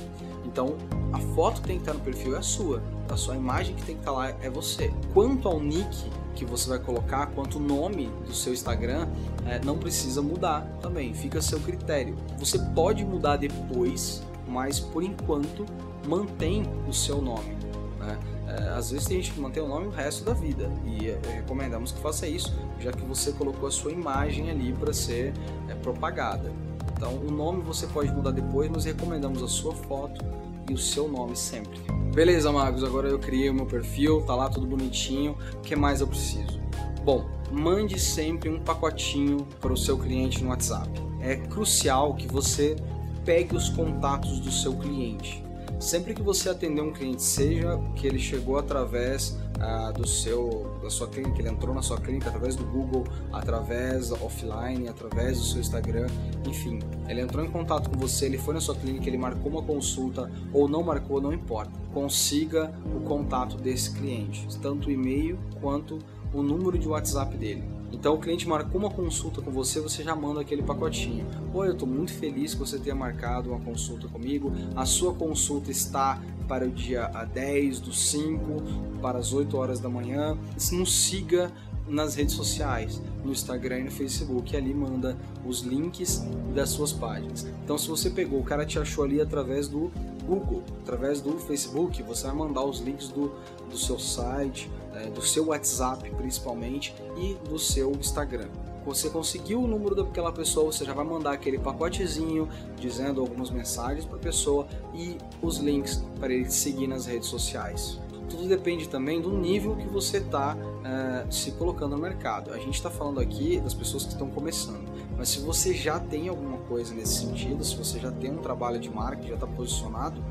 Então, 0.51 0.75
a 1.13 1.19
foto 1.33 1.61
que 1.61 1.67
tem 1.67 1.77
que 1.77 1.83
estar 1.83 1.93
no 1.93 2.01
perfil 2.01 2.35
é 2.35 2.39
a 2.39 2.41
sua, 2.41 2.83
a 3.09 3.15
sua 3.15 3.35
imagem 3.35 3.73
que 3.73 3.83
tem 3.83 3.95
que 3.95 4.01
estar 4.01 4.11
lá 4.11 4.29
é 4.29 4.49
você. 4.49 4.93
Quanto 5.13 5.47
ao 5.47 5.59
nick 5.59 6.11
que 6.35 6.43
você 6.43 6.69
vai 6.69 6.79
colocar, 6.79 7.27
quanto 7.27 7.57
o 7.57 7.61
nome 7.61 8.09
do 8.25 8.33
seu 8.33 8.53
Instagram, 8.53 9.07
é, 9.45 9.63
não 9.63 9.77
precisa 9.77 10.21
mudar 10.21 10.61
também, 10.81 11.13
fica 11.13 11.39
a 11.39 11.41
seu 11.41 11.59
critério. 11.59 12.15
Você 12.37 12.59
pode 12.75 13.05
mudar 13.05 13.37
depois, 13.37 14.21
mas 14.47 14.79
por 14.79 15.03
enquanto 15.03 15.65
mantém 16.05 16.63
o 16.87 16.93
seu 16.93 17.21
nome. 17.21 17.55
Né? 17.97 18.19
É, 18.47 18.69
às 18.69 18.91
vezes 18.91 19.07
tem 19.07 19.21
gente 19.21 19.33
que 19.33 19.39
mantém 19.39 19.63
o 19.63 19.67
nome 19.67 19.87
o 19.87 19.91
resto 19.91 20.25
da 20.25 20.33
vida 20.33 20.69
e 20.85 21.09
é, 21.09 21.19
recomendamos 21.35 21.93
que 21.93 22.01
faça 22.01 22.27
isso, 22.27 22.53
já 22.79 22.91
que 22.91 23.03
você 23.03 23.31
colocou 23.31 23.67
a 23.67 23.71
sua 23.71 23.91
imagem 23.91 24.49
ali 24.49 24.73
para 24.73 24.91
ser 24.91 25.33
é, 25.69 25.75
propagada. 25.75 26.51
Então, 26.97 27.13
o 27.15 27.31
nome 27.31 27.61
você 27.61 27.87
pode 27.87 28.11
mudar 28.11 28.31
depois, 28.31 28.69
mas 28.69 28.85
recomendamos 28.85 29.41
a 29.41 29.47
sua 29.47 29.73
foto 29.73 30.23
e 30.71 30.73
o 30.73 30.77
seu 30.77 31.07
nome 31.07 31.35
sempre. 31.35 31.79
Beleza, 32.13 32.51
magos, 32.51 32.83
agora 32.83 33.09
eu 33.09 33.19
criei 33.19 33.49
o 33.49 33.53
meu 33.53 33.65
perfil, 33.65 34.21
tá 34.21 34.33
lá 34.33 34.49
tudo 34.49 34.65
bonitinho. 34.65 35.37
O 35.55 35.59
que 35.59 35.75
mais 35.75 35.99
eu 35.99 36.07
preciso? 36.07 36.59
Bom, 37.03 37.29
mande 37.51 37.99
sempre 37.99 38.49
um 38.49 38.59
pacotinho 38.59 39.45
para 39.59 39.73
o 39.73 39.77
seu 39.77 39.97
cliente 39.97 40.41
no 40.41 40.49
WhatsApp. 40.49 40.89
É 41.19 41.35
crucial 41.35 42.15
que 42.15 42.25
você 42.25 42.77
pegue 43.25 43.55
os 43.55 43.69
contatos 43.69 44.39
do 44.39 44.51
seu 44.51 44.73
cliente. 44.73 45.43
Sempre 45.81 46.13
que 46.13 46.21
você 46.21 46.47
atender 46.47 46.79
um 46.79 46.93
cliente, 46.93 47.23
seja 47.23 47.79
que 47.95 48.05
ele 48.05 48.19
chegou 48.19 48.59
através 48.59 49.35
ah, 49.59 49.91
do 49.91 50.07
seu, 50.07 50.77
da 50.81 50.91
sua 50.91 51.07
clínica, 51.07 51.39
ele 51.39 51.49
entrou 51.49 51.73
na 51.73 51.81
sua 51.81 51.99
clínica 51.99 52.29
através 52.29 52.55
do 52.55 52.63
Google, 52.65 53.03
através 53.33 54.11
offline, 54.11 54.87
através 54.87 55.39
do 55.39 55.43
seu 55.43 55.59
Instagram, 55.59 56.05
enfim, 56.47 56.79
ele 57.09 57.21
entrou 57.21 57.43
em 57.43 57.49
contato 57.49 57.89
com 57.89 57.97
você, 57.97 58.27
ele 58.27 58.37
foi 58.37 58.53
na 58.53 58.61
sua 58.61 58.75
clínica, 58.75 59.09
ele 59.09 59.17
marcou 59.17 59.51
uma 59.51 59.63
consulta 59.63 60.31
ou 60.53 60.69
não 60.69 60.83
marcou, 60.83 61.19
não 61.19 61.33
importa. 61.33 61.71
Consiga 61.91 62.71
o 62.95 62.99
contato 63.01 63.57
desse 63.57 63.91
cliente, 63.91 64.47
tanto 64.59 64.87
o 64.87 64.91
e-mail 64.91 65.39
quanto 65.59 65.97
o 66.31 66.43
número 66.43 66.77
de 66.77 66.87
WhatsApp 66.87 67.35
dele. 67.35 67.80
Então 67.91 68.15
o 68.15 68.17
cliente 68.17 68.47
marcou 68.47 68.79
uma 68.79 68.89
consulta 68.89 69.41
com 69.41 69.51
você, 69.51 69.79
você 69.79 70.03
já 70.03 70.15
manda 70.15 70.41
aquele 70.41 70.63
pacotinho. 70.63 71.25
Oi, 71.53 71.67
eu 71.67 71.73
estou 71.73 71.87
muito 71.87 72.13
feliz 72.13 72.53
que 72.53 72.59
você 72.59 72.79
tenha 72.79 72.95
marcado 72.95 73.49
uma 73.49 73.59
consulta 73.59 74.07
comigo. 74.07 74.51
A 74.75 74.85
sua 74.85 75.13
consulta 75.13 75.69
está 75.69 76.21
para 76.47 76.65
o 76.65 76.71
dia 76.71 77.07
10 77.33 77.79
do 77.79 77.93
5, 77.93 78.99
para 79.01 79.17
as 79.19 79.33
8 79.33 79.55
horas 79.57 79.79
da 79.79 79.89
manhã. 79.89 80.37
Nos 80.71 80.93
siga 80.93 81.51
nas 81.87 82.15
redes 82.15 82.35
sociais, 82.35 83.01
no 83.23 83.31
Instagram 83.31 83.79
e 83.79 83.83
no 83.83 83.91
Facebook, 83.91 84.53
e 84.53 84.57
ali 84.57 84.73
manda 84.73 85.17
os 85.45 85.61
links 85.61 86.25
das 86.55 86.69
suas 86.69 86.93
páginas. 86.93 87.45
Então, 87.63 87.77
se 87.77 87.89
você 87.89 88.09
pegou, 88.09 88.39
o 88.39 88.43
cara 88.43 88.65
te 88.65 88.79
achou 88.79 89.03
ali 89.03 89.19
através 89.19 89.67
do 89.67 89.91
Google, 90.25 90.63
através 90.81 91.19
do 91.19 91.37
Facebook, 91.39 92.01
você 92.03 92.27
vai 92.27 92.35
mandar 92.35 92.63
os 92.63 92.79
links 92.79 93.09
do, 93.09 93.33
do 93.69 93.77
seu 93.77 93.99
site, 93.99 94.71
é, 94.93 95.09
do 95.09 95.21
seu 95.21 95.47
WhatsApp 95.47 96.09
principalmente 96.11 96.93
e 97.17 97.33
do 97.49 97.57
seu 97.57 97.91
Instagram. 97.91 98.47
Você 98.85 99.09
conseguiu 99.09 99.61
o 99.61 99.67
número 99.67 99.93
daquela 99.93 100.31
pessoa, 100.31 100.71
você 100.71 100.83
já 100.83 100.93
vai 100.93 101.05
mandar 101.05 101.33
aquele 101.33 101.59
pacotezinho 101.59 102.49
dizendo 102.77 103.21
algumas 103.21 103.51
mensagens 103.51 104.05
para 104.05 104.15
a 104.15 104.19
pessoa 104.19 104.67
e 104.93 105.17
os 105.41 105.57
links 105.57 106.03
para 106.19 106.33
ele 106.33 106.49
seguir 106.49 106.87
nas 106.87 107.05
redes 107.05 107.29
sociais 107.29 107.99
tudo 108.31 108.47
depende 108.47 108.87
também 108.87 109.21
do 109.21 109.29
nível 109.29 109.75
que 109.75 109.87
você 109.87 110.17
está 110.17 110.55
é, 110.85 111.29
se 111.29 111.51
colocando 111.51 111.95
no 111.97 112.01
mercado. 112.01 112.53
A 112.53 112.57
gente 112.57 112.75
está 112.75 112.89
falando 112.89 113.19
aqui 113.19 113.59
das 113.59 113.73
pessoas 113.73 114.05
que 114.05 114.13
estão 114.13 114.29
começando, 114.29 114.89
mas 115.17 115.29
se 115.29 115.39
você 115.39 115.73
já 115.73 115.99
tem 115.99 116.29
alguma 116.29 116.57
coisa 116.59 116.95
nesse 116.95 117.25
sentido, 117.25 117.63
se 117.63 117.75
você 117.75 117.99
já 117.99 118.09
tem 118.09 118.31
um 118.31 118.37
trabalho 118.37 118.79
de 118.79 118.89
marca, 118.89 119.23
já 119.23 119.33
está 119.33 119.45
posicionado, 119.45 120.23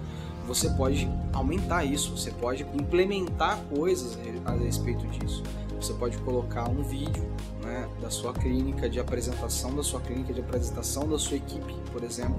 você 0.46 0.70
pode 0.70 1.08
aumentar 1.32 1.84
isso, 1.84 2.16
você 2.16 2.30
pode 2.30 2.62
implementar 2.74 3.58
coisas 3.72 4.18
a 4.46 4.52
respeito 4.52 5.06
disso. 5.08 5.42
Você 5.80 5.94
pode 5.94 6.18
colocar 6.18 6.68
um 6.68 6.82
vídeo 6.82 7.24
né, 7.64 7.88
da 8.02 8.10
sua 8.10 8.34
clínica, 8.34 8.88
de 8.88 9.00
apresentação 9.00 9.74
da 9.74 9.82
sua 9.82 9.98
clínica, 10.00 10.32
de 10.32 10.40
apresentação 10.40 11.08
da 11.08 11.18
sua 11.18 11.38
equipe, 11.38 11.74
por 11.90 12.04
exemplo. 12.04 12.38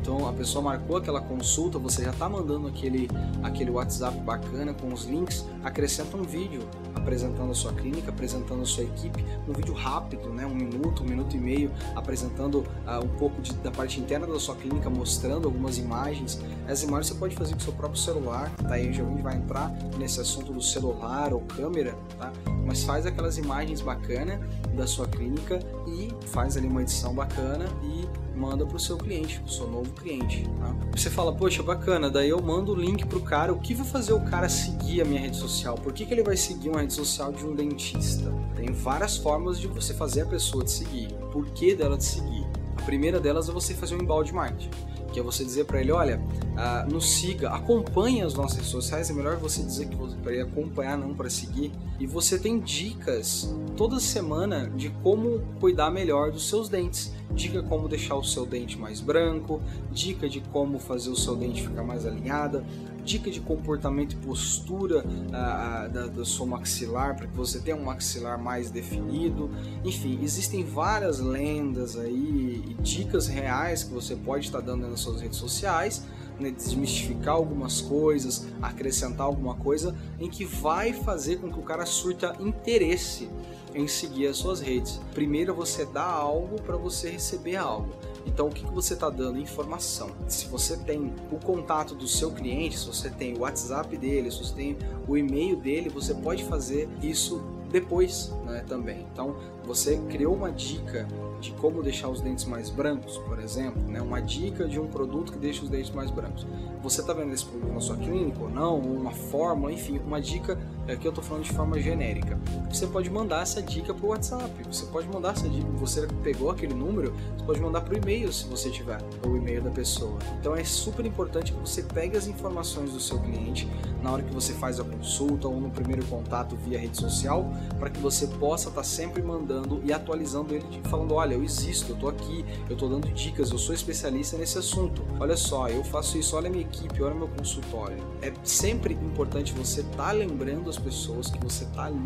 Então 0.00 0.26
a 0.26 0.32
pessoa 0.32 0.64
marcou 0.64 0.96
aquela 0.96 1.20
consulta, 1.20 1.78
você 1.78 2.02
já 2.02 2.10
está 2.10 2.26
mandando 2.26 2.68
aquele, 2.68 3.08
aquele 3.42 3.70
WhatsApp 3.70 4.18
bacana 4.20 4.72
com 4.72 4.92
os 4.92 5.04
links, 5.04 5.46
acrescenta 5.62 6.16
um 6.16 6.22
vídeo 6.22 6.62
apresentando 7.00 7.50
a 7.50 7.54
sua 7.54 7.72
clínica, 7.72 8.10
apresentando 8.10 8.62
a 8.62 8.66
sua 8.66 8.84
equipe, 8.84 9.24
um 9.48 9.52
vídeo 9.52 9.74
rápido, 9.74 10.28
né, 10.30 10.46
um 10.46 10.54
minuto, 10.54 11.02
um 11.02 11.06
minuto 11.06 11.36
e 11.36 11.40
meio, 11.40 11.70
apresentando 11.94 12.60
uh, 12.60 13.04
um 13.04 13.08
pouco 13.18 13.40
de, 13.40 13.52
da 13.54 13.70
parte 13.70 13.98
interna 13.98 14.26
da 14.26 14.38
sua 14.38 14.54
clínica, 14.54 14.88
mostrando 14.88 15.46
algumas 15.46 15.78
imagens. 15.78 16.40
As 16.68 16.82
imagens 16.82 17.08
você 17.08 17.14
pode 17.14 17.34
fazer 17.34 17.52
com 17.52 17.58
o 17.58 17.62
seu 17.62 17.72
próprio 17.72 18.00
celular, 18.00 18.50
tá? 18.56 18.74
Aí 18.74 18.92
já 18.92 19.02
a 19.02 19.06
gente 19.06 19.22
vai 19.22 19.36
entrar 19.36 19.70
nesse 19.98 20.20
assunto 20.20 20.52
do 20.52 20.62
celular 20.62 21.32
ou 21.32 21.40
câmera, 21.40 21.96
tá? 22.18 22.32
Mas 22.64 22.84
faz 22.84 23.06
aquelas 23.06 23.38
imagens 23.38 23.80
bacanas 23.80 24.38
da 24.76 24.86
sua 24.86 25.08
clínica 25.08 25.58
e 25.86 26.10
faz 26.28 26.56
ali 26.56 26.68
uma 26.68 26.82
edição 26.82 27.14
bacana 27.14 27.66
e 27.82 28.06
manda 28.40 28.64
para 28.64 28.76
o 28.76 28.80
seu 28.80 28.96
cliente, 28.96 29.38
para 29.38 29.48
o 29.48 29.52
seu 29.52 29.68
novo 29.68 29.92
cliente. 29.92 30.48
Tá? 30.58 30.74
Você 30.92 31.10
fala, 31.10 31.32
poxa, 31.32 31.62
bacana, 31.62 32.10
daí 32.10 32.30
eu 32.30 32.40
mando 32.40 32.72
o 32.72 32.74
link 32.74 33.06
para 33.06 33.18
o 33.18 33.20
cara. 33.20 33.52
O 33.52 33.60
que 33.60 33.74
vai 33.74 33.86
fazer 33.86 34.14
o 34.14 34.20
cara 34.20 34.48
seguir 34.48 35.02
a 35.02 35.04
minha 35.04 35.20
rede 35.20 35.36
social? 35.36 35.74
Por 35.74 35.92
que, 35.92 36.06
que 36.06 36.14
ele 36.14 36.22
vai 36.22 36.36
seguir 36.36 36.70
uma 36.70 36.80
rede 36.80 36.94
social 36.94 37.30
de 37.30 37.44
um 37.44 37.54
dentista? 37.54 38.32
Tem 38.56 38.72
várias 38.72 39.18
formas 39.18 39.58
de 39.58 39.66
você 39.66 39.92
fazer 39.92 40.22
a 40.22 40.26
pessoa 40.26 40.64
te 40.64 40.70
seguir. 40.70 41.08
Por 41.30 41.46
que 41.50 41.74
dela 41.74 41.98
te 41.98 42.04
seguir? 42.04 42.46
A 42.78 42.82
primeira 42.82 43.20
delas 43.20 43.48
é 43.48 43.52
você 43.52 43.74
fazer 43.74 43.94
um 43.94 44.00
embalde 44.00 44.32
marketing 44.32 44.70
que 45.12 45.18
é 45.18 45.22
você 45.22 45.44
dizer 45.44 45.64
para 45.64 45.80
ele, 45.80 45.90
olha, 45.90 46.20
uh, 46.20 46.90
nos 46.90 47.10
siga, 47.10 47.50
acompanhe 47.50 48.22
as 48.22 48.34
nossas 48.34 48.58
redes 48.58 48.70
sociais, 48.70 49.10
é 49.10 49.12
melhor 49.12 49.36
você 49.36 49.62
dizer 49.62 49.88
que 49.88 49.96
para 49.96 50.32
ele 50.32 50.42
acompanhar, 50.42 50.96
não 50.96 51.14
para 51.14 51.28
seguir. 51.28 51.72
E 51.98 52.06
você 52.06 52.38
tem 52.38 52.60
dicas 52.60 53.54
toda 53.76 53.98
semana 53.98 54.70
de 54.70 54.90
como 55.02 55.40
cuidar 55.58 55.90
melhor 55.90 56.30
dos 56.30 56.48
seus 56.48 56.68
dentes. 56.68 57.12
Dica 57.34 57.62
como 57.62 57.88
deixar 57.88 58.16
o 58.16 58.24
seu 58.24 58.44
dente 58.44 58.78
mais 58.78 59.00
branco, 59.00 59.62
dica 59.90 60.28
de 60.28 60.40
como 60.40 60.78
fazer 60.78 61.10
o 61.10 61.16
seu 61.16 61.36
dente 61.36 61.62
ficar 61.62 61.82
mais 61.82 62.04
alinhada, 62.04 62.64
dica 63.04 63.30
de 63.30 63.40
comportamento 63.40 64.12
e 64.12 64.16
postura 64.16 65.04
uh, 65.04 65.90
da, 65.90 66.06
da 66.06 66.24
sua 66.24 66.46
maxilar 66.46 67.16
para 67.16 67.26
que 67.26 67.36
você 67.36 67.60
tenha 67.60 67.76
um 67.76 67.84
maxilar 67.84 68.38
mais 68.38 68.70
definido. 68.70 69.50
Enfim, 69.84 70.18
existem 70.22 70.64
várias 70.64 71.20
lendas 71.20 71.96
aí 71.96 72.62
e 72.68 72.74
dicas 72.82 73.26
reais 73.26 73.82
que 73.82 73.92
você 73.92 74.14
pode 74.14 74.46
estar 74.46 74.60
dando 74.60 74.88
nas 74.88 75.00
suas 75.00 75.20
redes 75.20 75.38
sociais, 75.38 76.04
né, 76.40 76.50
desmistificar 76.50 77.34
algumas 77.34 77.80
coisas, 77.80 78.46
acrescentar 78.60 79.26
alguma 79.26 79.54
coisa 79.54 79.94
em 80.18 80.28
que 80.28 80.44
vai 80.44 80.92
fazer 80.92 81.36
com 81.36 81.52
que 81.52 81.58
o 81.58 81.62
cara 81.62 81.86
surta 81.86 82.34
interesse 82.40 83.28
em 83.74 83.86
seguir 83.86 84.26
as 84.26 84.36
suas 84.36 84.60
redes. 84.60 85.00
Primeiro 85.14 85.54
você 85.54 85.84
dá 85.84 86.04
algo 86.04 86.60
para 86.62 86.76
você 86.76 87.10
receber 87.10 87.56
algo. 87.56 87.94
Então 88.26 88.48
o 88.48 88.50
que, 88.50 88.64
que 88.64 88.72
você 88.72 88.94
está 88.94 89.08
dando? 89.08 89.38
Informação. 89.38 90.10
Se 90.28 90.46
você 90.46 90.76
tem 90.76 91.12
o 91.30 91.36
contato 91.36 91.94
do 91.94 92.06
seu 92.06 92.30
cliente, 92.30 92.78
se 92.78 92.86
você 92.86 93.10
tem 93.10 93.34
o 93.34 93.40
WhatsApp 93.40 93.96
dele, 93.96 94.30
se 94.30 94.38
você 94.38 94.54
tem 94.54 94.78
o 95.06 95.16
e-mail 95.16 95.56
dele, 95.56 95.88
você 95.88 96.14
pode 96.14 96.44
fazer 96.44 96.88
isso 97.02 97.42
depois 97.70 98.32
né, 98.44 98.64
também. 98.68 99.06
Então 99.12 99.36
você 99.70 99.98
criou 100.08 100.34
uma 100.34 100.50
dica 100.50 101.06
de 101.40 101.52
como 101.52 101.80
deixar 101.80 102.08
os 102.08 102.20
dentes 102.20 102.44
mais 102.44 102.68
brancos, 102.68 103.16
por 103.18 103.38
exemplo, 103.38 103.80
né? 103.82 104.02
uma 104.02 104.20
dica 104.20 104.66
de 104.66 104.78
um 104.78 104.88
produto 104.88 105.32
que 105.32 105.38
deixa 105.38 105.62
os 105.62 105.70
dentes 105.70 105.90
mais 105.90 106.10
brancos. 106.10 106.46
Você 106.82 107.00
está 107.00 107.12
vendo 107.12 107.32
esse 107.32 107.44
produto 107.44 107.72
na 107.72 107.80
sua 107.80 107.96
clínica 107.96 108.42
ou 108.42 108.50
não? 108.50 108.78
Uma 108.78 109.10
fórmula, 109.10 109.72
enfim, 109.72 109.98
uma 110.04 110.20
dica, 110.20 110.58
aqui 110.88 111.06
eu 111.06 111.10
estou 111.10 111.22
falando 111.22 111.44
de 111.44 111.52
forma 111.52 111.78
genérica. 111.80 112.38
Você 112.68 112.86
pode 112.86 113.08
mandar 113.08 113.42
essa 113.42 113.62
dica 113.62 113.94
para 113.94 114.04
o 114.04 114.08
WhatsApp, 114.10 114.50
você 114.70 114.86
pode 114.86 115.08
mandar 115.08 115.32
essa 115.32 115.48
dica, 115.48 115.68
você 115.74 116.06
pegou 116.22 116.50
aquele 116.50 116.74
número, 116.74 117.14
você 117.36 117.44
pode 117.44 117.60
mandar 117.60 117.82
para 117.82 117.94
o 117.94 117.96
e-mail 117.96 118.32
se 118.32 118.46
você 118.46 118.70
tiver, 118.70 119.00
o 119.26 119.36
e-mail 119.36 119.62
da 119.62 119.70
pessoa. 119.70 120.18
Então 120.38 120.54
é 120.54 120.64
super 120.64 121.06
importante 121.06 121.52
que 121.52 121.60
você 121.60 121.82
pegue 121.82 122.16
as 122.16 122.26
informações 122.26 122.92
do 122.92 123.00
seu 123.00 123.18
cliente 123.18 123.68
na 124.02 124.10
hora 124.10 124.22
que 124.22 124.32
você 124.32 124.52
faz 124.54 124.80
a 124.80 124.84
consulta 124.84 125.48
ou 125.48 125.60
no 125.60 125.70
primeiro 125.70 126.04
contato 126.06 126.56
via 126.56 126.78
rede 126.78 126.98
social, 126.98 127.50
para 127.78 127.90
que 127.90 128.00
você 128.00 128.26
possa 128.26 128.68
estar 128.68 128.80
tá 128.80 128.86
sempre 128.86 129.22
mandando 129.22 129.59
e 129.84 129.92
atualizando 129.92 130.54
ele, 130.54 130.64
falando, 130.84 131.14
olha, 131.14 131.34
eu 131.34 131.42
existo, 131.42 131.92
eu 131.92 131.96
tô 131.96 132.08
aqui, 132.08 132.44
eu 132.68 132.76
tô 132.76 132.88
dando 132.88 133.08
dicas, 133.12 133.50
eu 133.50 133.58
sou 133.58 133.74
especialista 133.74 134.36
nesse 134.36 134.58
assunto. 134.58 135.02
Olha 135.18 135.36
só, 135.36 135.68
eu 135.68 135.82
faço 135.84 136.18
isso, 136.18 136.36
olha 136.36 136.48
a 136.48 136.50
minha 136.50 136.64
equipe, 136.64 137.02
olha 137.02 137.14
meu 137.14 137.28
consultório. 137.28 137.98
É 138.22 138.32
sempre 138.42 138.94
importante 138.94 139.52
você 139.52 139.80
estar 139.80 140.06
tá 140.06 140.12
lembrando 140.12 140.68
as 140.68 140.78
pessoas 140.78 141.30
que 141.30 141.38
você 141.42 141.64
tá 141.66 141.84
ali 141.84 141.98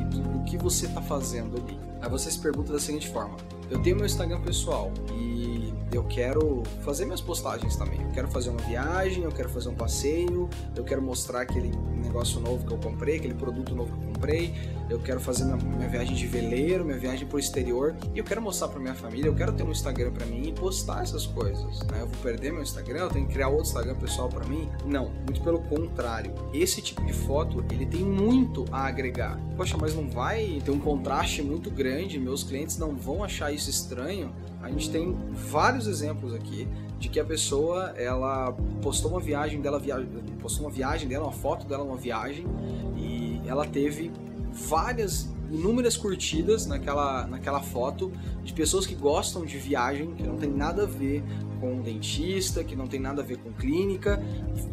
e 0.00 0.04
do, 0.04 0.44
que 0.44 0.56
você 0.56 0.88
tá 0.88 1.00
fazendo 1.02 1.56
ali. 1.56 1.78
Aí 2.00 2.10
você 2.10 2.30
se 2.30 2.38
pergunta 2.38 2.72
da 2.72 2.78
seguinte 2.78 3.08
forma: 3.08 3.36
eu 3.70 3.80
tenho 3.82 3.96
meu 3.96 4.06
Instagram 4.06 4.40
pessoal 4.40 4.92
e 5.14 5.72
eu 5.92 6.04
quero 6.04 6.62
fazer 6.82 7.04
minhas 7.04 7.20
postagens 7.20 7.76
também. 7.76 8.02
Eu 8.02 8.10
quero 8.10 8.28
fazer 8.28 8.50
uma 8.50 8.60
viagem, 8.60 9.24
eu 9.24 9.32
quero 9.32 9.48
fazer 9.48 9.68
um 9.68 9.74
passeio, 9.74 10.48
eu 10.74 10.84
quero 10.84 11.02
mostrar 11.02 11.42
aquele 11.42 11.70
negócio 12.02 12.40
novo 12.40 12.66
que 12.66 12.72
eu 12.72 12.78
comprei, 12.78 13.16
aquele 13.16 13.34
produto 13.34 13.74
novo 13.74 13.92
que 13.92 13.98
eu 13.98 14.00
comprei, 14.06 14.11
eu 14.92 14.98
quero 14.98 15.20
fazer 15.20 15.44
minha, 15.44 15.56
minha 15.56 15.88
viagem 15.88 16.14
de 16.14 16.26
veleiro, 16.26 16.84
minha 16.84 16.98
viagem 16.98 17.26
pro 17.26 17.38
exterior 17.38 17.96
e 18.14 18.18
eu 18.18 18.24
quero 18.24 18.42
mostrar 18.42 18.68
para 18.68 18.78
minha 18.78 18.94
família, 18.94 19.26
eu 19.26 19.34
quero 19.34 19.52
ter 19.52 19.62
um 19.62 19.70
Instagram 19.70 20.12
para 20.12 20.26
mim 20.26 20.48
e 20.48 20.52
postar 20.52 21.02
essas 21.02 21.26
coisas. 21.26 21.80
Né? 21.84 22.02
Eu 22.02 22.06
vou 22.06 22.22
perder 22.22 22.52
meu 22.52 22.62
Instagram, 22.62 23.00
eu 23.00 23.10
tenho 23.10 23.26
que 23.26 23.32
criar 23.32 23.48
outro 23.48 23.66
Instagram 23.66 23.94
pessoal 23.96 24.28
para 24.28 24.46
mim? 24.46 24.68
Não, 24.84 25.10
muito 25.24 25.40
pelo 25.42 25.60
contrário. 25.60 26.32
Esse 26.52 26.82
tipo 26.82 27.04
de 27.04 27.12
foto 27.12 27.64
ele 27.70 27.86
tem 27.86 28.04
muito 28.04 28.64
a 28.70 28.86
agregar. 28.86 29.40
Poxa, 29.56 29.76
mas 29.80 29.94
não 29.94 30.08
vai 30.08 30.60
ter 30.64 30.70
um 30.70 30.78
contraste 30.78 31.42
muito 31.42 31.70
grande, 31.70 32.18
meus 32.18 32.44
clientes 32.44 32.76
não 32.76 32.94
vão 32.94 33.24
achar 33.24 33.52
isso 33.52 33.70
estranho. 33.70 34.32
A 34.62 34.70
gente 34.70 34.90
tem 34.90 35.16
vários 35.32 35.86
exemplos 35.86 36.34
aqui 36.34 36.68
de 36.98 37.08
que 37.08 37.18
a 37.18 37.24
pessoa 37.24 37.92
ela 37.96 38.52
postou 38.80 39.10
uma 39.10 39.20
viagem 39.20 39.60
dela, 39.60 39.78
via... 39.80 39.96
postou 40.40 40.66
uma 40.66 40.70
viagem 40.70 41.08
dela, 41.08 41.24
uma 41.24 41.32
foto 41.32 41.66
dela, 41.66 41.82
uma 41.82 41.96
viagem 41.96 42.46
ela 43.52 43.66
teve 43.66 44.10
várias 44.50 45.28
inúmeras 45.50 45.96
curtidas 45.96 46.66
naquela, 46.66 47.26
naquela 47.26 47.60
foto 47.60 48.10
de 48.42 48.52
pessoas 48.52 48.86
que 48.86 48.94
gostam 48.94 49.44
de 49.44 49.58
viagem, 49.58 50.14
que 50.14 50.22
não 50.22 50.36
tem 50.36 50.50
nada 50.50 50.84
a 50.84 50.86
ver 50.86 51.22
com 51.60 51.82
dentista, 51.82 52.64
que 52.64 52.74
não 52.74 52.86
tem 52.86 52.98
nada 52.98 53.20
a 53.20 53.24
ver 53.24 53.36
com 53.36 53.52
clínica, 53.52 54.22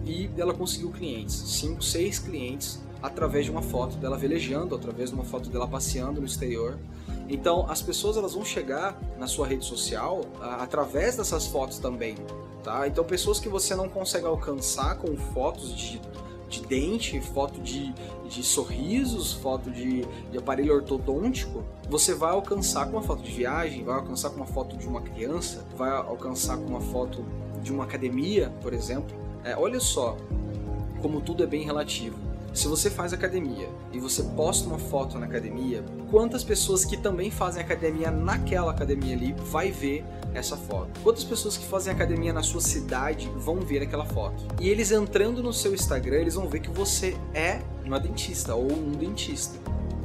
e 0.05 0.29
ela 0.37 0.53
conseguiu 0.53 0.89
clientes, 0.89 1.35
cinco, 1.35 1.83
seis 1.83 2.17
clientes 2.17 2.81
através 3.01 3.45
de 3.45 3.51
uma 3.51 3.61
foto 3.61 3.97
dela 3.97 4.17
velejando, 4.17 4.73
através 4.73 5.09
de 5.09 5.15
uma 5.15 5.25
foto 5.25 5.49
dela 5.49 5.67
passeando 5.67 6.21
no 6.21 6.25
exterior. 6.25 6.79
Então, 7.27 7.69
as 7.69 7.81
pessoas 7.81 8.17
elas 8.17 8.33
vão 8.33 8.43
chegar 8.43 8.99
na 9.19 9.27
sua 9.27 9.45
rede 9.45 9.65
social 9.65 10.21
a, 10.41 10.63
através 10.63 11.15
dessas 11.15 11.45
fotos 11.45 11.77
também, 11.77 12.15
tá? 12.63 12.87
Então, 12.87 13.03
pessoas 13.03 13.39
que 13.39 13.49
você 13.49 13.75
não 13.75 13.87
consegue 13.87 14.25
alcançar 14.25 14.97
com 14.97 15.15
fotos 15.15 15.75
de, 15.75 16.01
de 16.49 16.61
dente, 16.61 17.21
foto 17.21 17.61
de, 17.61 17.93
de 18.27 18.43
sorrisos, 18.43 19.33
foto 19.33 19.69
de, 19.69 20.03
de 20.31 20.37
aparelho 20.37 20.73
ortodôntico, 20.73 21.63
você 21.89 22.13
vai 22.13 22.31
alcançar 22.31 22.85
com 22.85 22.93
uma 22.93 23.01
foto 23.01 23.21
de 23.21 23.31
viagem, 23.31 23.83
vai 23.83 23.95
alcançar 23.95 24.31
com 24.31 24.37
uma 24.37 24.45
foto 24.45 24.75
de 24.75 24.87
uma 24.87 25.01
criança, 25.01 25.65
vai 25.77 25.91
alcançar 25.91 26.57
com 26.57 26.65
uma 26.65 26.81
foto 26.81 27.23
de 27.61 27.71
uma 27.71 27.83
academia, 27.83 28.51
por 28.61 28.73
exemplo. 28.73 29.15
É, 29.43 29.55
olha 29.55 29.79
só 29.79 30.17
como 31.01 31.21
tudo 31.21 31.43
é 31.43 31.47
bem 31.47 31.63
relativo. 31.63 32.17
Se 32.53 32.67
você 32.67 32.89
faz 32.89 33.13
academia 33.13 33.69
e 33.93 33.99
você 33.99 34.23
posta 34.23 34.67
uma 34.67 34.79
foto 34.79 35.17
na 35.19 35.27
academia, 35.27 35.83
quantas 36.09 36.43
pessoas 36.43 36.83
que 36.83 36.97
também 36.97 37.29
fazem 37.29 37.61
academia 37.61 38.09
naquela 38.09 38.71
academia 38.71 39.15
ali 39.15 39.33
vai 39.33 39.71
ver 39.71 40.03
essa 40.33 40.55
foto? 40.55 40.99
Quantas 41.01 41.23
pessoas 41.23 41.57
que 41.57 41.65
fazem 41.65 41.93
academia 41.93 42.33
na 42.33 42.43
sua 42.43 42.61
cidade 42.61 43.31
vão 43.35 43.59
ver 43.59 43.81
aquela 43.81 44.05
foto? 44.05 44.43
E 44.59 44.69
eles 44.69 44.91
entrando 44.91 45.41
no 45.43 45.53
seu 45.53 45.73
Instagram, 45.73 46.17
eles 46.17 46.35
vão 46.35 46.47
ver 46.47 46.59
que 46.59 46.69
você 46.69 47.17
é 47.33 47.61
uma 47.85 47.99
dentista 47.99 48.55
ou 48.55 48.71
um 48.71 48.91
dentista 48.91 49.57